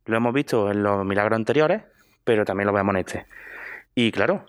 [0.06, 1.82] Lo hemos visto en los milagros anteriores,
[2.24, 3.26] pero también lo vemos en este.
[3.94, 4.44] Y claro,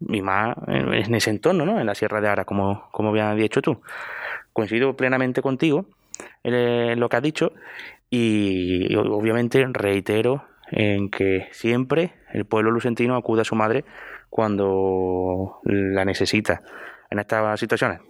[0.00, 1.80] y más en ese entorno, ¿no?
[1.80, 3.80] En la Sierra de Ara, como, como bien has dicho tú.
[4.52, 5.86] Coincido plenamente contigo
[6.42, 7.52] en lo que has dicho
[8.10, 13.84] y obviamente reitero en que siempre el pueblo lucentino acude a su madre
[14.30, 16.62] cuando la necesita.
[17.10, 18.00] En estas situaciones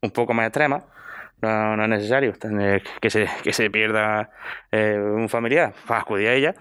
[0.00, 0.84] un poco más extremas,
[1.42, 2.34] no, es necesario
[3.00, 4.30] que se, que se pierda
[4.70, 6.54] eh, un familiar para acudir a ella,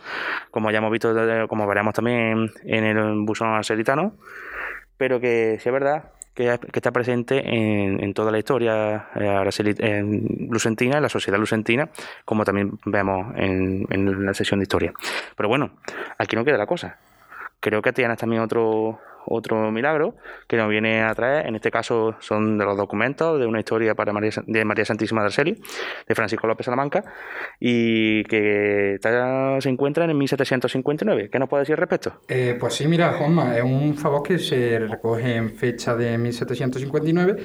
[0.51, 1.13] como ya hemos visto,
[1.47, 4.15] como veremos también en el buzón arcelitano,
[4.97, 10.47] pero que si es verdad que, está presente en, en, toda la historia eh, en
[10.51, 11.89] lucentina, en la sociedad lucentina,
[12.25, 14.93] como también vemos en, en la sesión de historia.
[15.35, 15.71] Pero bueno,
[16.19, 16.99] aquí no queda la cosa.
[17.59, 20.15] Creo que tienes también otro, otro milagro
[20.47, 21.47] que nos viene a traer.
[21.47, 25.21] En este caso son de los documentos de una historia para María, de María Santísima
[25.21, 25.61] de Arceli,
[26.07, 27.03] de Francisco López Salamanca,
[27.59, 28.97] y que
[29.59, 31.29] se encuentra en 1759.
[31.29, 32.21] ¿Qué nos puede decir al respecto?
[32.27, 37.37] Eh, pues sí, mira, Juanma, es un favor que se recoge en fecha de 1759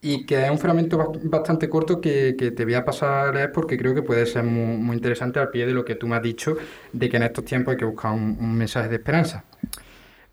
[0.00, 3.52] y que es un fragmento bast- bastante corto que, te voy a pasar a leer
[3.52, 6.16] porque creo que puede ser muy, muy interesante al pie de lo que tú me
[6.16, 6.56] has dicho,
[6.92, 9.44] de que en estos tiempos hay que buscar un mensaje de esperanza.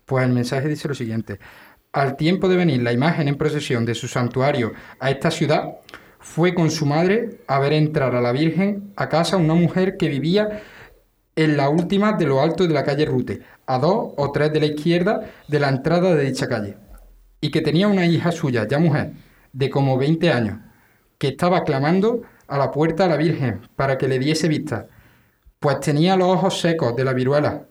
[0.06, 1.38] Pues el mensaje dice lo siguiente.
[1.92, 5.80] Al tiempo de venir la imagen en procesión de su santuario a esta ciudad,
[6.18, 10.08] fue con su madre a ver entrar a la Virgen a casa una mujer que
[10.08, 10.62] vivía
[11.34, 14.60] en la última de lo alto de la calle Rute, a dos o tres de
[14.60, 16.76] la izquierda de la entrada de dicha calle,
[17.40, 19.12] y que tenía una hija suya, ya mujer,
[19.52, 20.58] de como 20 años,
[21.18, 24.86] que estaba clamando a la puerta a la Virgen para que le diese vista,
[25.58, 27.66] pues tenía los ojos secos de la viruela.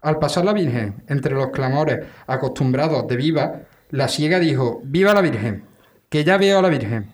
[0.00, 5.20] Al pasar la Virgen entre los clamores acostumbrados de viva, la ciega dijo, ¡Viva la
[5.20, 5.64] Virgen!
[6.08, 7.10] Que ya veo a la Virgen.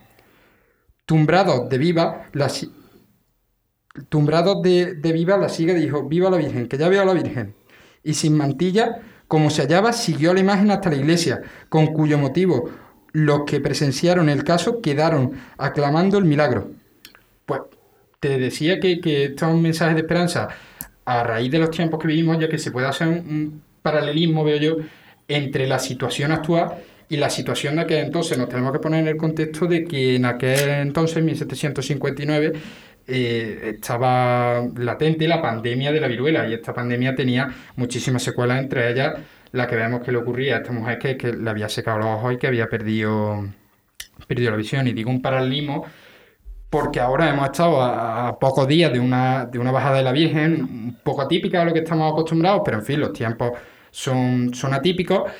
[1.05, 2.49] Tumbrados de viva, la,
[4.09, 7.13] Tumbrados de, de viva, la ciega dijo, viva la Virgen, que ya veo a la
[7.13, 7.55] Virgen.
[8.03, 12.69] Y sin mantilla, como se hallaba, siguió la imagen hasta la iglesia, con cuyo motivo
[13.13, 16.71] los que presenciaron el caso quedaron aclamando el milagro.
[17.45, 17.61] Pues
[18.19, 20.49] te decía que, que esto es un mensaje de esperanza
[21.05, 24.57] a raíz de los tiempos que vivimos, ya que se puede hacer un, paralelismo, veo
[24.57, 24.77] yo,
[25.27, 26.73] entre la situación actual
[27.07, 28.37] y la situación de aquel entonces.
[28.37, 32.53] Nos tenemos que poner en el contexto de que en aquel entonces, en 1759,
[33.07, 38.91] eh, estaba latente la pandemia de la viruela y esta pandemia tenía muchísimas secuelas, entre
[38.91, 39.13] ellas
[39.51, 42.07] la que vemos que le ocurría a esta mujer que, que le había secado los
[42.07, 43.47] ojos y que había perdido,
[44.27, 44.87] perdido la visión.
[44.87, 45.85] Y digo un paralelismo
[46.75, 50.61] porque ahora hemos estado a, pocos días de una, de una bajada de la Virgen,
[50.61, 53.51] un poco atípica a lo que estamos acostumbrados, pero en fin, los tiempos
[53.91, 55.31] son, son atípicos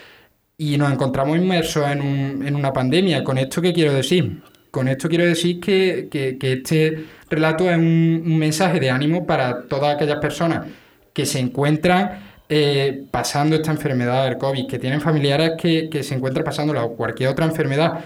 [0.57, 3.21] y nos encontramos inmersos en, en una pandemia.
[3.21, 4.43] ¿Con esto qué quiero decir?
[4.71, 9.63] Con esto quiero decir que, que- este relato es un, un mensaje de ánimo para
[9.67, 10.67] todas aquellas personas
[11.11, 12.11] que se encuentran
[12.47, 16.95] eh, pasando esta enfermedad del COVID, que tienen familiares que, que se encuentran pasándola o
[16.95, 18.05] cualquier otra enfermedad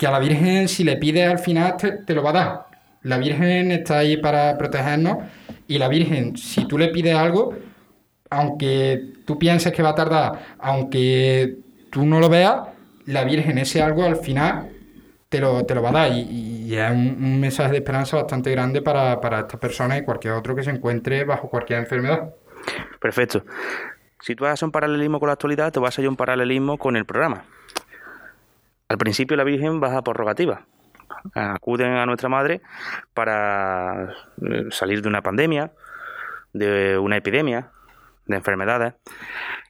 [0.00, 2.66] que a la Virgen si le pides al final te, lo va a dar.
[3.02, 5.18] La Virgen está ahí para protegernos
[5.68, 7.54] y la Virgen, si tú le pides algo,
[8.30, 11.58] aunque tú pienses que va a tardar, aunque
[11.90, 12.62] tú no lo veas,
[13.04, 14.70] la Virgen ese algo al final
[15.28, 18.50] te lo, te lo va a dar y, es un, un mensaje de esperanza bastante
[18.52, 22.34] grande para, para estas personas y cualquier otro que se encuentre bajo cualquier enfermedad.
[22.98, 23.44] Perfecto.
[24.22, 26.96] Si tú haces un paralelismo con la actualidad, te vas a hacer un paralelismo con
[26.96, 27.44] el programa.
[28.90, 30.66] Al principio la Virgen baja por rogativa.
[31.34, 32.60] Acuden a nuestra madre
[33.14, 35.70] para eh, salir de una pandemia,
[36.52, 37.70] de una epidemia,
[38.26, 38.94] de enfermedades.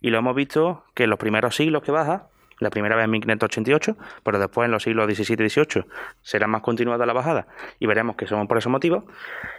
[0.00, 2.28] Y lo hemos visto que en los primeros siglos que baja,
[2.61, 5.85] la primera vez en 1588, pero después en los siglos XVII y XVIII
[6.22, 7.46] será más continuada la bajada
[7.78, 9.04] y veremos que son por esos motivos.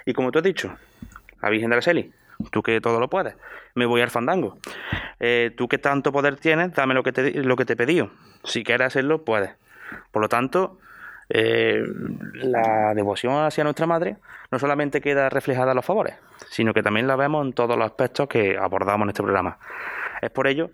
[0.07, 0.75] Y como tú has dicho,
[1.39, 2.11] la Virgen de la Seli,
[2.49, 3.35] tú que todo lo puedes,
[3.75, 4.57] me voy al fandango.
[5.19, 8.09] Eh, tú que tanto poder tienes, dame lo que te, lo que te he pedido.
[8.43, 9.51] Si quieres hacerlo, puedes.
[10.11, 10.79] Por lo tanto,
[11.29, 11.83] eh,
[12.33, 14.17] la devoción hacia nuestra madre
[14.51, 16.15] no solamente queda reflejada en los favores,
[16.49, 19.57] sino que también la vemos en todos los aspectos que abordamos en este programa.
[20.21, 20.71] Es por ello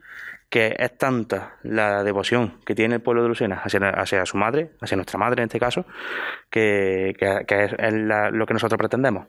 [0.50, 4.96] que es tanta la devoción que tiene el pueblo de Lucena hacia, su madre, hacia
[4.96, 5.86] nuestra madre en este caso,
[6.50, 9.28] que, es, lo que nosotros pretendemos,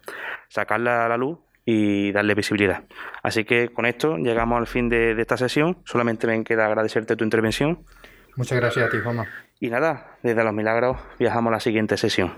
[0.49, 1.39] sacarla a la luz
[1.71, 2.85] y darle visibilidad.
[3.23, 5.77] Así que con esto llegamos al fin de, de esta sesión.
[5.85, 7.81] Solamente me queda agradecerte tu intervención.
[8.37, 9.29] Muchas gracias a ti, Juanma.
[9.61, 12.33] Y nada, desde Los Milagros viajamos a la siguiente sesión.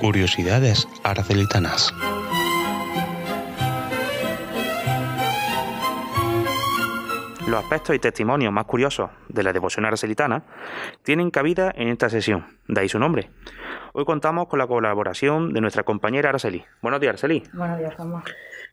[0.00, 1.94] Curiosidades arcelitanas.
[7.50, 10.44] Los aspectos y testimonios más curiosos de la devoción arcelitana
[11.02, 13.28] tienen cabida en esta sesión, de ahí su nombre.
[13.92, 16.64] Hoy contamos con la colaboración de nuestra compañera Araceli.
[16.80, 17.42] Buenos días, Araceli.
[17.52, 18.22] Buenos días, Juanma.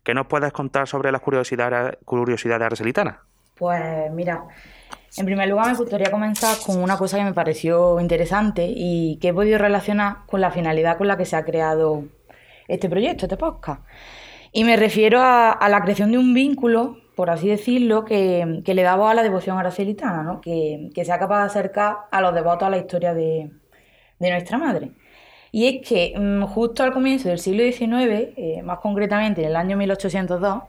[0.03, 3.15] ¿Qué nos puedes contar sobre las curiosidades, curiosidades arcelitanas?
[3.55, 4.43] Pues mira,
[5.17, 9.29] en primer lugar me gustaría comenzar con una cosa que me pareció interesante y que
[9.29, 12.03] he podido relacionar con la finalidad con la que se ha creado
[12.67, 13.81] este proyecto, este podcast.
[14.51, 18.95] Y me refiero a, la creación de un vínculo, por así decirlo, que, le da
[18.95, 20.39] voz a la devoción aracelitana, ¿no?
[20.39, 23.49] que, sea capaz de acercar a los devotos a la historia de,
[24.19, 24.91] nuestra madre.
[25.51, 29.55] Y es que mm, justo al comienzo del siglo XIX, eh, más concretamente en el
[29.55, 30.65] año 1802,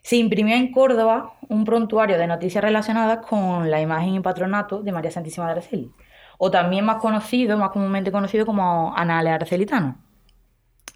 [0.00, 4.92] se imprimió en Córdoba un prontuario de noticias relacionadas con la imagen y patronato de
[4.92, 5.92] María Santísima de Araceli,
[6.38, 9.96] o también más conocido, más comúnmente conocido como Anales Arcelitanos.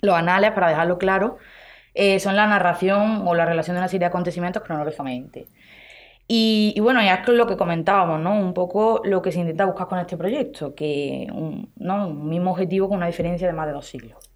[0.01, 1.37] Los anales, para dejarlo claro,
[1.97, 5.49] eh, son la narración o la relación de una serie de acontecimientos cronológicamente.
[6.29, 8.39] Y, bueno, ya es lo que comentábamos, ¿no?
[8.39, 12.09] Un poco lo que se intenta buscar con este proyecto, que un, ¿no?
[12.09, 14.31] un mismo objetivo con una diferencia de más de dos siglos.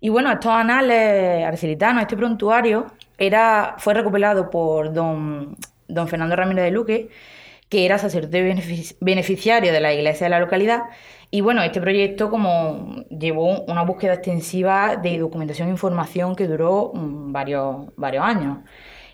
[0.00, 2.86] Y bueno, estos anales arcelitanos, este prontuario,
[3.18, 5.56] era, fue recopilado por don,
[5.88, 7.08] don Fernando Ramírez de Luque,
[7.68, 10.82] que era sacerdote beneficiario de la iglesia de la localidad.
[11.30, 16.92] Y bueno, este proyecto como llevó una búsqueda extensiva de documentación e información que duró
[16.94, 18.58] mm, varios, varios años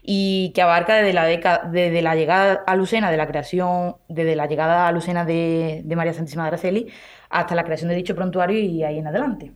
[0.03, 1.27] y que abarca desde la,
[1.71, 5.97] desde la llegada a Lucena de la creación, desde la llegada a Lucena de, de
[5.97, 6.93] María Santísima de Araceli
[7.31, 9.53] hasta la creación de dicho prontuario y ahí en adelante.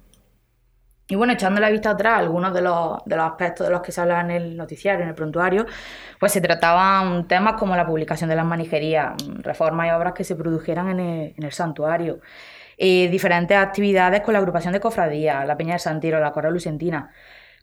[1.08, 3.92] Y bueno, echando la vista atrás, algunos de los, de los aspectos de los que
[3.92, 5.66] se habla en el noticiario, en el prontuario,
[6.18, 10.34] pues se trataban temas como la publicación de las manijerías, reformas y obras que se
[10.34, 12.20] produjeran en el, santuario,
[12.76, 17.12] eh, diferentes actividades con la agrupación de cofradías, la Peña del Santiro, la Cora Lucentina,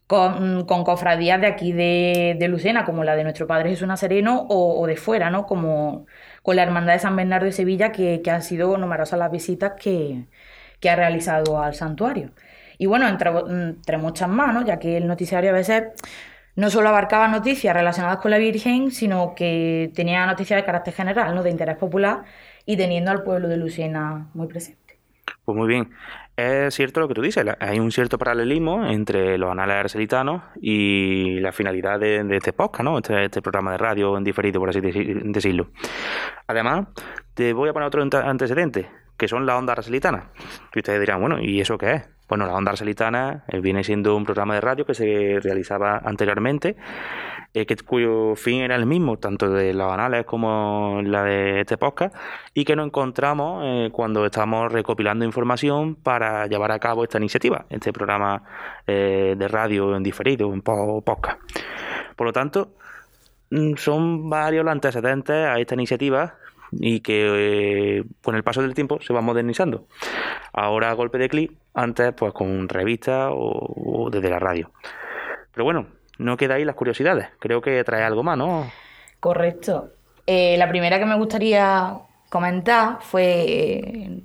[0.08, 4.80] con, cofradías de aquí de, de, Lucena, como la de nuestro Padre Jesús Nazareno, o,
[4.82, 5.46] o, de fuera, ¿no?
[5.46, 6.06] Como
[6.44, 9.74] con la Hermandad de San Bernardo de Sevilla, que, que han sido numerosas las visitas
[9.80, 10.28] que,
[10.80, 12.32] que ha realizado al santuario.
[12.78, 15.84] Y bueno, entre, muchas más, ya que el noticiario a veces
[16.56, 21.34] no solo abarcaba noticias relacionadas con la Virgen, sino que tenía noticias de carácter general,
[21.34, 21.44] ¿no?
[21.44, 22.24] de interés popular,
[22.66, 24.84] y teniendo al pueblo de Luciana muy presente.
[25.46, 25.90] Pues muy bien.
[26.36, 31.40] Es cierto lo que tú dices, hay un cierto paralelismo entre los anales arcelitanos y
[31.42, 32.98] la finalidad de, este podcast, ¿no?
[32.98, 35.68] Este, este, programa de radio en diferido, por así decirlo.
[36.48, 36.88] Además,
[37.36, 40.26] te voy a poner otro antecedente, que son las ondas arcelitanas.
[40.74, 42.10] Y ustedes dirán, bueno, ¿y eso qué es?
[42.30, 46.78] Bueno, la Onda Arcelitana eh, viene siendo un programa de radio que se realizaba anteriormente,
[47.54, 51.78] eh, que, cuyo fin era el mismo, tanto de los anales como la de este
[51.78, 52.16] podcast,
[52.54, 57.66] y que nos encontramos eh, cuando estamos recopilando información para llevar a cabo esta iniciativa,
[57.70, 58.44] este programa
[58.86, 61.40] de radio en diferido, en podcast.
[62.16, 62.76] Por lo tanto,
[63.52, 66.36] mm, son varios los antecedentes a esta iniciativa
[66.80, 69.88] y que eh, con el paso del tiempo se va modernizando.
[70.54, 74.72] Ahora a golpe de clic, antes pues con revistas o, desde la radio.
[75.54, 77.28] Pero bueno, no queda ahí las curiosidades.
[77.40, 78.72] Creo que trae algo más, ¿no?
[79.20, 79.92] Correcto.
[80.26, 81.98] Eh, la primera que me gustaría
[82.30, 84.22] comentar fue eh,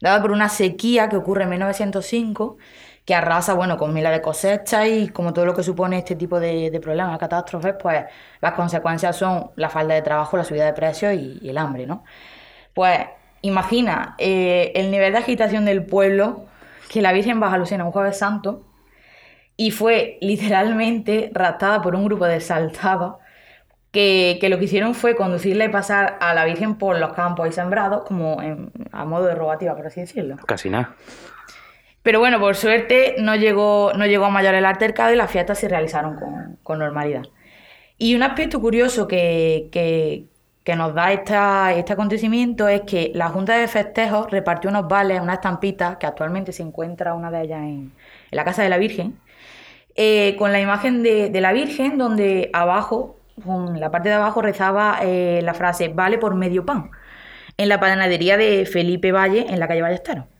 [0.00, 2.56] dada por una sequía que ocurre en 1905
[3.04, 6.40] que arrasa, bueno, con miles de cosechas y como todo lo que supone este tipo
[6.40, 8.04] de, problemas, catástrofes, pues
[8.40, 12.04] las consecuencias son la falta de trabajo, la subida de precios y, el hambre, ¿no?
[12.72, 13.00] Pues
[13.42, 16.46] imagina eh, el nivel de agitación del pueblo
[16.90, 18.64] que la Virgen baja Lucena un jueves santo
[19.56, 23.16] y fue literalmente raptada por un grupo de saltados
[23.92, 27.52] que, lo que hicieron fue conducirla y pasar a la Virgen por los campos y
[27.52, 28.38] sembrados como
[28.90, 30.36] a modo de rogativa, por así decirlo.
[30.46, 30.96] Casi nada.
[32.04, 35.58] Pero bueno, por suerte no llegó, no llegó a mayor el altercado y las fiestas
[35.58, 36.20] se realizaron
[36.62, 37.22] con, normalidad.
[37.98, 43.68] Y un aspecto curioso que, que, nos da este acontecimiento es que la Junta de
[43.68, 47.92] Festejos repartió unos vales, unas estampitas, que actualmente se encuentra una de ellas en,
[48.32, 49.18] la Casa de la Virgen,
[49.96, 54.42] eh, con la imagen de, de, la Virgen, donde abajo, en la parte de abajo,
[54.42, 56.90] rezaba eh, la frase vale por medio pan,
[57.56, 60.33] en la panadería de Felipe Valle, en la calle Ballesteros.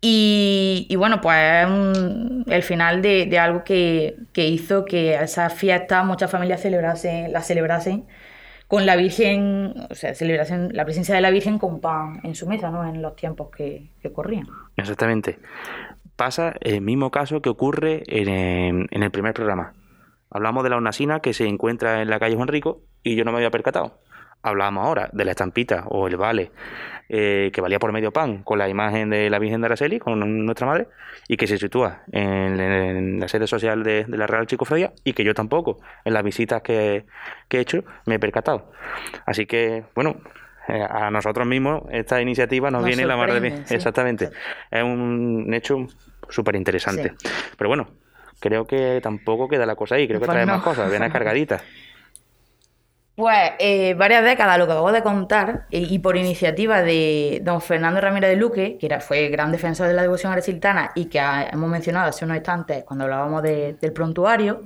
[0.00, 5.54] Y, y, bueno, pues un, el final de, de algo que, que, hizo que esas
[5.54, 8.06] fiestas muchas familias celebrasen, las celebrasen
[8.68, 12.46] con la Virgen, o sea, celebración, la presencia de la Virgen con pan en su
[12.46, 12.86] mesa, ¿no?
[12.86, 14.46] En los tiempos que, corrían.
[14.76, 15.38] Exactamente.
[16.16, 19.74] Pasa el mismo caso que ocurre en, en el primer programa.
[20.30, 23.32] Hablamos de la onasina que se encuentra en la calle Juan Rico y yo no
[23.32, 23.98] me había percatado.
[24.42, 26.50] Hablábamos ahora de la estampita o el vale
[27.08, 30.44] eh, que valía por medio pan con la imagen de la Virgen de Araceli, con
[30.44, 30.88] nuestra madre,
[31.28, 34.92] y que se sitúa en, en la sede social de, de, la Real Chico Freya
[35.04, 37.04] y que yo tampoco, en las visitas que,
[37.48, 38.70] que he hecho, me he percatado.
[39.24, 40.16] Así que, bueno,
[40.68, 43.66] eh, a nosotros mismos esta iniciativa nos, nos viene la mar de bien.
[43.66, 43.74] Sí.
[43.74, 44.30] Exactamente.
[44.70, 45.86] Es un hecho
[46.28, 47.14] súper interesante.
[47.18, 47.28] Sí.
[47.56, 47.88] Pero bueno,
[48.40, 50.08] creo que tampoco queda la cosa ahí.
[50.08, 50.54] Creo que trae no.
[50.54, 51.62] más cosas, viene cargaditas.
[53.16, 57.62] Pues eh, varias décadas, lo que acabo de contar, eh, y por iniciativa de don
[57.62, 61.18] Fernando Ramírez de Luque, que era, fue gran defensor de la devoción aresiltana y que
[61.18, 64.64] ha, hemos mencionado hace unos instantes cuando hablábamos de, del prontuario,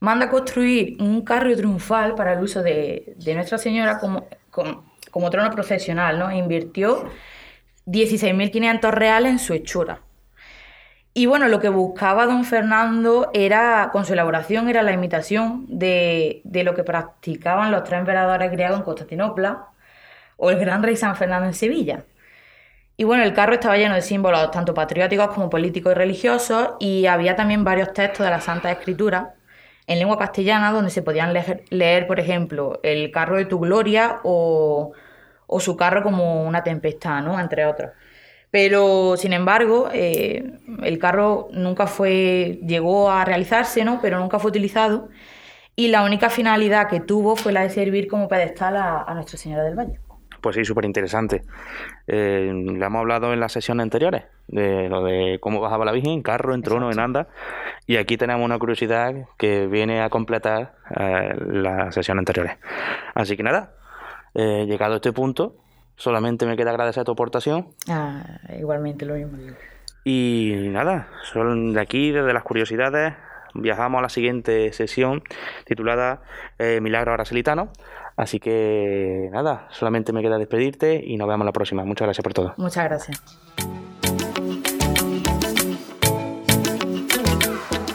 [0.00, 4.26] manda construir un carro triunfal para el uso de, Nuestra Señora como,
[5.10, 6.30] como, trono profesional, ¿no?
[6.30, 7.04] E invirtió
[7.86, 10.00] 16.500 reales en su hechura.
[11.18, 16.42] Y bueno, lo que buscaba don Fernando era, con su elaboración, era la imitación de,
[16.44, 19.68] de lo que practicaban los tres emperadores griegos en Constantinopla
[20.36, 22.04] o el gran rey San Fernando en Sevilla.
[22.98, 27.06] Y bueno, el carro estaba lleno de símbolos tanto patrióticos como políticos y religiosos y
[27.06, 29.36] había también varios textos de la Santa Escritura
[29.86, 34.20] en lengua castellana donde se podían leer, leer por ejemplo, el carro de tu gloria
[34.24, 34.92] o,
[35.46, 37.40] o su carro como una tempestad, ¿no?
[37.40, 37.92] Entre otros.
[38.50, 44.00] Pero, sin embargo, eh, el carro nunca fue, llegó a realizarse, ¿no?
[44.00, 45.08] Pero nunca fue utilizado.
[45.74, 49.36] Y la única finalidad que tuvo fue la de servir como pedestal a, a Nuestra
[49.36, 50.00] Señora del Valle.
[50.40, 51.42] Pues sí, súper interesante.
[52.06, 56.12] Eh, le hemos hablado en las sesiones anteriores de lo de cómo bajaba la Virgen,
[56.12, 57.00] en carro, en trono, Exacto.
[57.00, 57.28] en anda.
[57.86, 62.56] Y aquí tenemos una curiosidad que viene a completar eh, las sesiones anteriores.
[63.14, 63.72] Así que nada,
[64.34, 65.56] eh, llegado a este punto,
[65.96, 67.68] Solamente me queda agradecer tu aportación.
[67.88, 69.38] Ah, igualmente lo mismo.
[70.04, 73.14] Y nada, son de aquí, desde las curiosidades,
[73.54, 75.22] viajamos a la siguiente sesión
[75.64, 76.22] titulada
[76.58, 77.70] eh, Milagro Aracelitano.
[78.16, 81.84] Así que nada, solamente me queda despedirte y nos vemos la próxima.
[81.84, 82.54] Muchas gracias por todo.
[82.56, 83.22] Muchas gracias.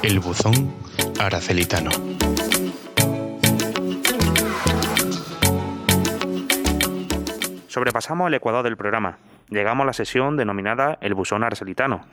[0.04, 0.74] El buzón
[1.20, 1.92] aracelitano.
[7.72, 9.18] Sobrepasamos el ecuador del programa.
[9.48, 12.06] Llegamos a la sesión denominada El Busón Arcelitano,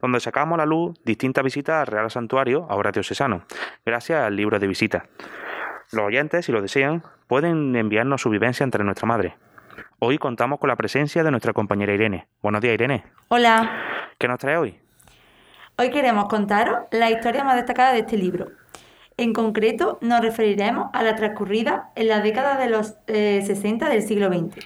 [0.00, 3.42] donde sacamos a la luz distintas visitas al Real Santuario a Horatio Sesano,
[3.84, 5.06] gracias al libro de visita.
[5.90, 9.34] Los oyentes, si lo desean, pueden enviarnos su vivencia entre nuestra madre.
[9.98, 12.28] Hoy contamos con la presencia de nuestra compañera Irene.
[12.40, 13.04] Buenos días, Irene.
[13.26, 13.72] Hola.
[14.18, 14.78] ¿Qué nos trae hoy?
[15.78, 18.52] Hoy queremos contaros la historia más destacada de este libro.
[19.22, 24.02] En concreto, nos referiremos a la transcurrida en la década de los eh, 60 del
[24.02, 24.64] siglo XX.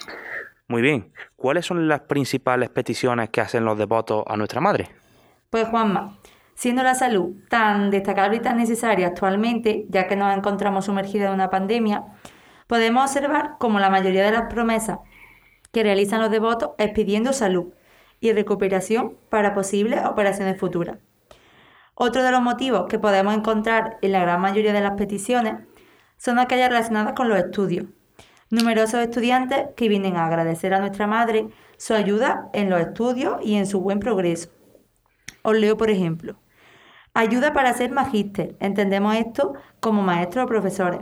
[0.67, 1.13] Muy bien.
[1.37, 4.89] ¿Cuáles son las principales peticiones que hacen los devotos a nuestra madre?
[5.51, 6.17] Pues Juanma,
[6.55, 11.35] siendo la salud tan destacable y tan necesaria actualmente, ya que nos encontramos sumergidos en
[11.35, 12.07] una pandemia,
[12.67, 15.01] podemos observar como la mayoría de las promesas
[15.71, 17.75] que realizan los devotos es pidiendo salud
[18.21, 20.97] y recuperación para posibles operaciones futuras.
[21.99, 25.55] Otro de los motivos que podemos encontrar en la gran mayoría de las peticiones
[26.19, 27.87] son aquellas relacionadas con los estudios,
[28.51, 33.55] numerosos estudiantes que vienen a agradecer a nuestra madre su ayuda en los estudios y
[33.55, 34.51] en su buen progreso.
[35.41, 36.37] Os leo, por ejemplo,
[37.15, 38.57] ayuda para ser magíster.
[38.61, 41.01] Entendemos esto como maestros o profesores.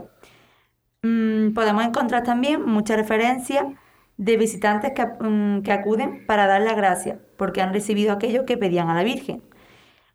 [1.01, 3.65] Mm, podemos encontrar también muchas referencias
[4.15, 8.57] de visitantes que, mm, que acuden para dar las gracias porque han recibido aquello que
[8.57, 9.43] pedían a la Virgen.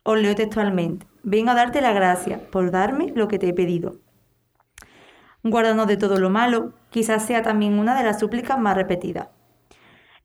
[0.03, 1.05] Os leo textualmente.
[1.21, 3.99] Vengo a darte la gracia por darme lo que te he pedido.
[5.43, 9.27] Guárdanos de todo lo malo, quizás sea también una de las súplicas más repetidas.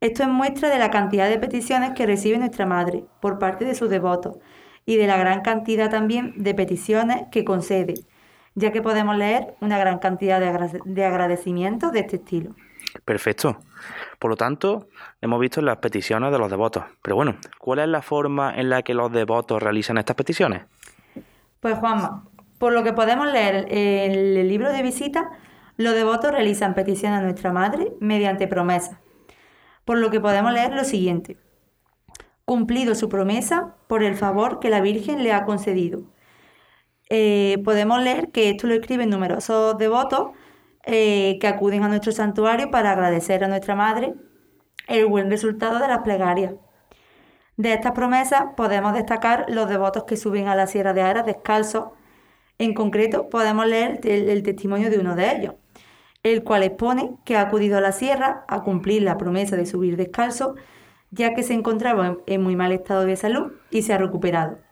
[0.01, 3.75] Esto es muestra de la cantidad de peticiones que recibe nuestra Madre por parte de
[3.75, 4.39] sus devotos
[4.87, 7.95] y de la gran cantidad también de peticiones que concede,
[8.55, 12.55] ya que podemos leer una gran cantidad de agradecimientos de este estilo.
[13.05, 13.59] Perfecto.
[14.19, 14.89] Por lo tanto,
[15.21, 16.85] hemos visto las peticiones de los devotos.
[17.03, 20.63] Pero bueno, ¿cuál es la forma en la que los devotos realizan estas peticiones?
[21.61, 22.25] Pues Juanma,
[22.59, 25.31] por lo que podemos leer en el libro de visita,
[25.77, 28.99] los devotos realizan peticiones a nuestra Madre mediante promesas.
[29.85, 31.37] Por lo que podemos leer lo siguiente.
[32.45, 36.03] Cumplido su promesa por el favor que la Virgen le ha concedido.
[37.09, 40.31] Eh, podemos leer que esto lo escriben numerosos devotos
[40.87, 44.15] eh, que acuden a nuestro santuario para agradecer a nuestra Madre
[44.87, 46.55] el buen resultado de las plegarias.
[47.57, 51.87] De estas promesas podemos destacar los devotos que suben a la Sierra de Aras descalzos.
[52.59, 55.55] En concreto, podemos leer el, testimonio de uno de ellos,
[56.23, 59.97] el cual expone que ha acudido a la sierra a cumplir la promesa de subir
[59.97, 60.55] descalzo,
[61.11, 64.66] ya que se encontraba en, en muy mal estado de salud y se ha recuperado.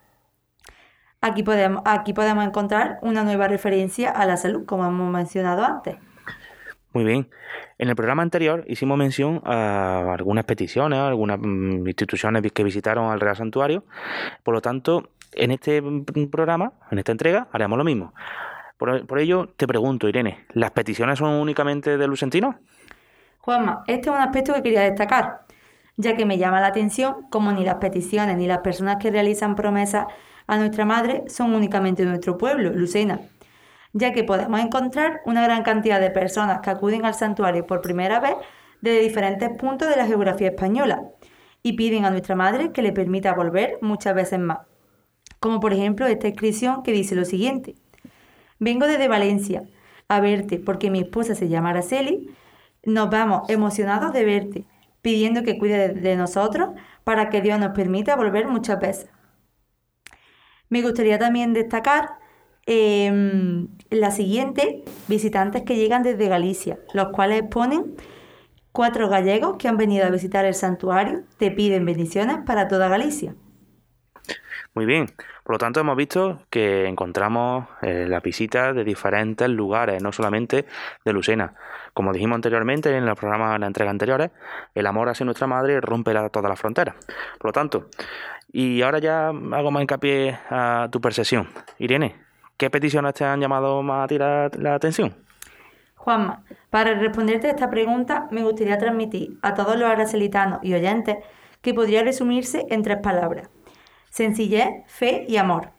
[1.26, 5.96] Aquí podemos, aquí podemos encontrar una nueva referencia a la salud, como hemos mencionado antes.
[6.92, 7.30] Muy bien.
[7.78, 13.10] En el programa anterior hicimos mención a algunas peticiones, a algunas mm, instituciones que visitaron
[13.10, 13.84] al Real Santuario.
[14.42, 18.12] Por lo tanto, en este mm, programa, en esta entrega, haremos lo mismo.
[18.76, 22.58] Por, por ello, te pregunto, Irene, ¿las peticiones son únicamente de Lucentino?
[23.38, 25.46] Juanma, este es un aspecto que quería destacar,
[25.96, 29.54] ya que me llama la atención como ni las peticiones ni las personas que realizan
[29.54, 30.04] promesas
[30.46, 33.20] a nuestra madre son únicamente nuestro pueblo, Lucena,
[33.92, 38.20] ya que podemos encontrar una gran cantidad de personas que acuden al santuario por primera
[38.20, 38.34] vez
[38.80, 41.04] desde diferentes puntos de la geografía española
[41.62, 44.58] y piden a nuestra madre que le permita volver muchas veces más.
[45.40, 47.76] Como por ejemplo esta inscripción que dice lo siguiente.
[48.58, 49.62] Vengo desde Valencia
[50.08, 52.30] a verte porque mi esposa se llama Araceli.
[52.84, 54.64] Nos vamos emocionados de verte,
[55.00, 56.70] pidiendo que cuide de, de nosotros
[57.04, 59.13] para que Dios nos permita volver muchas veces.
[60.68, 62.18] Me gustaría también destacar
[62.66, 67.94] eh, la siguiente, visitantes que llegan desde Galicia, los cuales exponen
[68.72, 73.34] cuatro gallegos que han venido a visitar el santuario, te piden bendiciones para toda Galicia.
[74.74, 75.06] Muy bien.
[75.44, 80.64] Por lo tanto, hemos visto que encontramos eh, las visitas de diferentes lugares, no solamente
[81.04, 81.54] de Lucena.
[81.92, 84.30] Como dijimos anteriormente en los programas de la entrega anteriores,
[84.74, 86.96] el amor hacia nuestra madre rompe la, todas las fronteras.
[87.38, 87.90] Por lo tanto,
[88.56, 91.48] y ahora ya hago más hincapié a tu percepción.
[91.80, 92.14] Irene,
[92.56, 95.12] ¿qué peticiones te han llamado más a ti la, atención?
[95.96, 101.16] Juanma, para responderte a esta pregunta, me gustaría transmitir a todos los aracelitanos y oyentes
[101.62, 103.50] que podría resumirse en tres palabras.
[104.10, 105.70] Sencillez, fe y amor.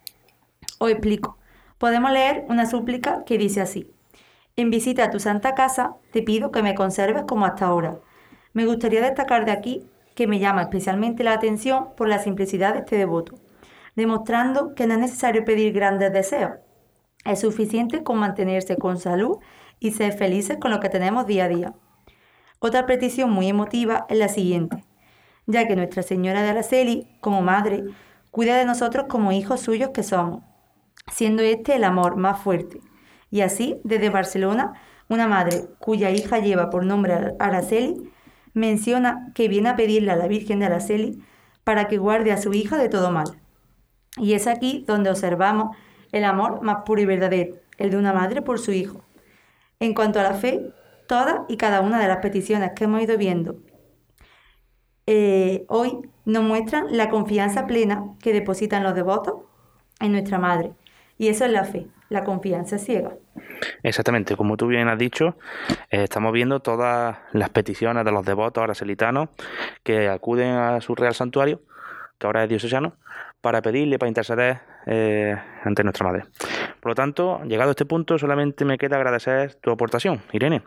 [0.77, 1.37] Os explico.
[1.77, 3.89] Podemos leer una súplica que dice así.
[4.57, 7.99] En visita a tu santa casa, te pido que me conserves como hasta ahora.
[8.51, 12.79] Me gustaría destacar de aquí que me llama especialmente la atención por la simplicidad de
[12.79, 13.35] este devoto,
[13.95, 16.53] demostrando que no es necesario pedir grandes deseos.
[17.25, 19.37] Es suficiente con mantenerse con salud
[19.79, 21.73] y ser felices con lo que tenemos día a día.
[22.59, 24.85] Otra petición muy emotiva es la siguiente,
[25.45, 27.83] ya que Nuestra Señora de Araceli, como madre,
[28.31, 30.43] cuida de nosotros como hijos suyos que somos,
[31.11, 32.79] siendo este el amor más fuerte.
[33.29, 34.73] Y así, desde Barcelona,
[35.09, 38.11] una madre cuya hija lleva por nombre Araceli,
[38.55, 41.21] menciona que viene a pedirle a la Virgen de Araceli
[41.63, 43.37] para que guarde a su hija de todo mal.
[44.17, 45.77] Y es aquí donde observamos
[46.11, 49.03] el amor más puro y verdadero, el de una madre por su hijo.
[49.79, 50.73] En cuanto a la fe,
[51.07, 53.57] todas y cada una de las peticiones que hemos ido viendo
[55.07, 59.35] eh, hoy nos muestran la confianza plena que depositan los devotos
[59.99, 60.73] en nuestra madre.
[61.17, 63.11] Y eso es la fe, la confianza ciega.
[63.83, 65.37] Exactamente, como tú bien has dicho,
[65.89, 69.29] eh, estamos viendo todas las peticiones de los devotos aracelitanos
[69.83, 71.61] que acuden a su real santuario,
[72.17, 72.93] que ahora es diocesano,
[73.41, 76.25] para pedirle, para interceder eh, ante nuestra madre.
[76.85, 80.61] Por lo tanto, llegado a este punto, solamente me queda agradecer tu aportación, Irene.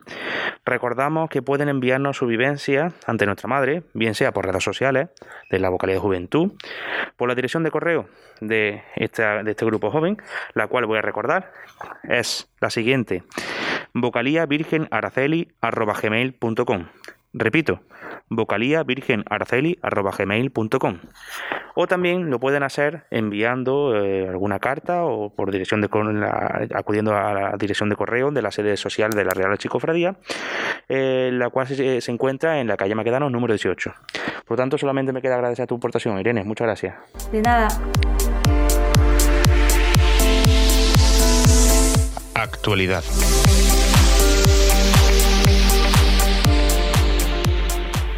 [0.65, 5.11] Recordamos que pueden enviarnos su vivencia ante nuestra madre, bien sea por redes sociales
[5.49, 6.55] de la vocalidad de juventud,
[7.17, 8.09] por la dirección de correo
[8.41, 10.21] de, esta, de este grupo joven,
[10.55, 11.53] la cual voy a recordar,
[12.03, 13.23] es la siguiente:
[13.95, 16.87] vocaliavirgenaraceli.com.
[17.33, 17.81] Repito,
[18.29, 20.99] vocaliavirgenaraceli.com.
[21.75, 27.15] O también lo pueden hacer enviando eh, alguna carta o por dirección de la, acudiendo
[27.15, 30.17] a la dirección de correo de la sede social de la Real Chicofradía,
[30.89, 33.95] eh, la cual se, se, encuentra en la calle Maquedano número 18.
[34.45, 36.43] Por lo tanto, solamente me queda agradecer tu aportación, Irene.
[36.43, 36.97] Muchas gracias.
[37.31, 37.69] De nada.
[42.35, 43.05] Actualidad.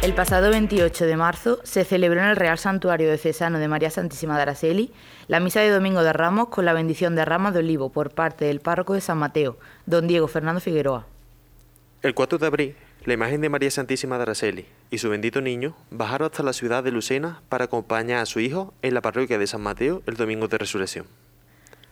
[0.01, 4.35] El pasado 28 de marzo se celebró en el Real Santuario Diocesano de María Santísima
[4.35, 4.91] de Araceli
[5.27, 8.45] la misa de Domingo de Ramos con la bendición de ramas de olivo por parte
[8.45, 11.05] del párroco de San Mateo, don Diego Fernando Figueroa.
[12.01, 12.75] El 4 de abril
[13.05, 16.83] La imagen de María Santísima de Araceli y su bendito niño bajaron hasta la ciudad
[16.83, 20.47] de Lucena para acompañar a su hijo en la parroquia de San Mateo el domingo
[20.47, 21.05] de resurrección.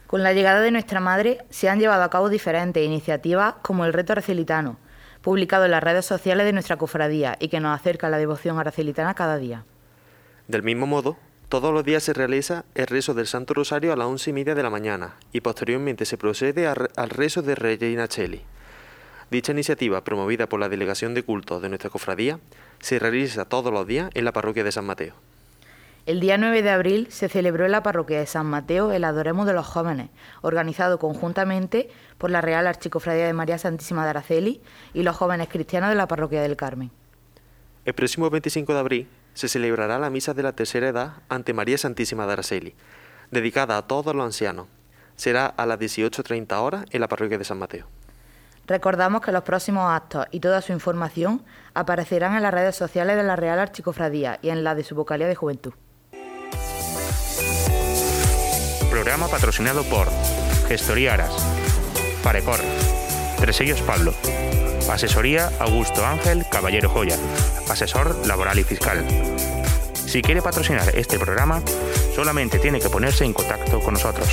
[0.07, 3.93] Con la llegada de nuestra madre se han llevado a cabo diferentes iniciativas como el
[3.93, 4.79] Reto Aracelitano,
[5.21, 8.59] publicado en las redes sociales de nuestra cofradía y que nos acerca a la devoción
[8.59, 9.65] aracelitana cada día.
[10.47, 11.17] Del mismo modo,
[11.49, 14.55] todos los días se realiza el rezo del Santo Rosario a las once y media
[14.55, 18.41] de la mañana y posteriormente se procede al rezo de Regina Cheli.
[19.31, 22.39] Dicha iniciativa, promovida por la Delegación de Culto de nuestra cofradía,
[22.79, 25.13] se realiza todos los días en la parroquia de San Mateo.
[26.09, 29.45] El día 9 de abril se celebró en la parroquia de San Mateo el Adoremos
[29.45, 30.09] de los Jóvenes,
[30.41, 31.87] organizado conjuntamente
[32.17, 34.59] por la Real Archicofradía de María Santísima de Araceli
[34.95, 36.89] y los jóvenes cristianos de la parroquia del Carmen.
[37.85, 41.77] El próximo 25 de abril se celebrará la misa de la tercera edad ante María
[41.77, 42.73] Santísima de Araceli,
[43.29, 44.65] dedicada a todos los ancianos.
[45.15, 47.85] Será a las 18.30 horas en la parroquia de San Mateo.
[48.65, 51.43] Recordamos que los próximos actos y toda su información
[51.75, 55.27] aparecerán en las redes sociales de la Real Archicofradía y en la de su vocalía
[55.27, 55.73] de juventud.
[59.09, 60.07] Programa patrocinado por
[60.67, 61.31] Gestoría Aras,
[62.21, 62.59] Parecor,
[63.39, 64.13] Tres Sellos Pablo,
[64.87, 67.17] Asesoría Augusto Ángel Caballero Joya,
[67.69, 69.03] Asesor Laboral y Fiscal.
[69.95, 71.63] Si quiere patrocinar este programa,
[72.15, 74.29] solamente tiene que ponerse en contacto con nosotros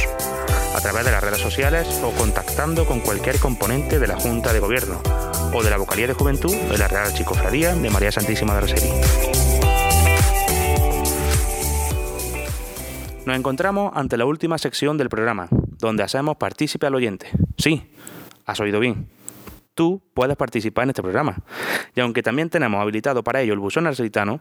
[0.74, 4.60] a través de las redes sociales o contactando con cualquier componente de la Junta de
[4.60, 5.00] Gobierno
[5.54, 9.45] o de la Vocalía de Juventud de la Real Chicofradía de María Santísima de Araceli.
[13.26, 17.26] Nos encontramos ante la última sección del programa, donde hacemos partícipe al oyente.
[17.58, 17.82] Sí,
[18.44, 19.08] has oído bien.
[19.74, 21.36] Tú puedes participar en este programa.
[21.96, 24.38] Y aunque también tenemos habilitado para ello el buzón arcelitano,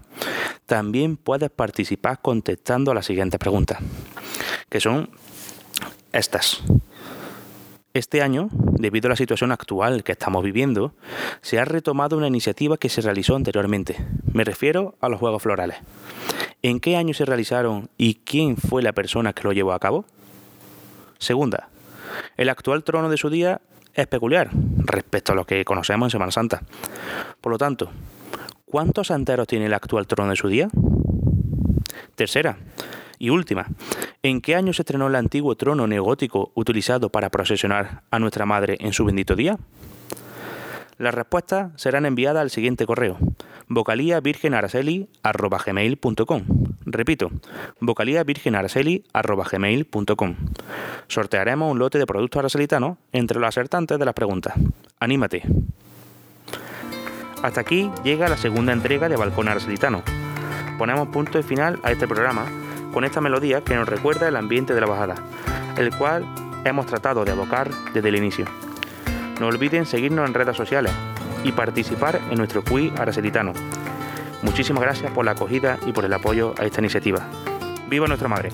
[0.68, 3.80] también puedes participar contestando a las siguientes preguntas,
[4.70, 5.10] que son
[6.14, 6.62] estas.
[7.96, 10.94] Este año, debido a la situación actual que estamos viviendo,
[11.42, 13.98] se ha retomado una iniciativa que se realizó anteriormente.
[14.32, 15.78] Me refiero a los Juegos Florales.
[16.68, 20.04] ¿En qué año se realizaron y quién fue la persona que lo llevó a cabo?
[21.20, 21.70] Segunda,
[22.38, 23.62] el actual trono de su día
[23.94, 26.64] es peculiar respecto a lo que conocemos en Semana Santa.
[27.40, 27.92] Por lo tanto,
[28.66, 30.68] ¿cuántos santeros tiene el actual trono de su día?
[32.16, 32.58] Tercera,
[33.20, 33.68] y última,
[34.24, 38.76] ¿en qué año se estrenó el antiguo trono neogótico utilizado para procesionar a nuestra madre
[38.80, 39.60] en su bendito día?
[40.98, 43.20] Las respuestas serán enviadas al siguiente correo:
[43.68, 46.44] vocaliavirgenaraceli@gmail.com.
[46.86, 47.32] Repito,
[47.80, 50.36] vocaliavirgenaraceli@gmail.com.
[51.08, 54.54] Sortearemos un lote de productos aracelitanos entre los acertantes de las preguntas.
[55.00, 55.42] ¡Anímate!
[57.42, 60.04] Hasta aquí llega la segunda entrega de Balcón Aracelitano.
[60.78, 62.46] Ponemos punto y final a este programa
[62.92, 65.16] con esta melodía que nos recuerda el ambiente de la bajada,
[65.78, 66.26] el cual
[66.64, 68.46] hemos tratado de abocar desde el inicio.
[69.40, 70.94] No olviden seguirnos en redes sociales
[71.46, 73.54] y participar en nuestro quiz aracelitano.
[74.42, 77.26] Muchísimas gracias por la acogida y por el apoyo a esta iniciativa.
[77.88, 78.50] ¡Viva nuestra madre!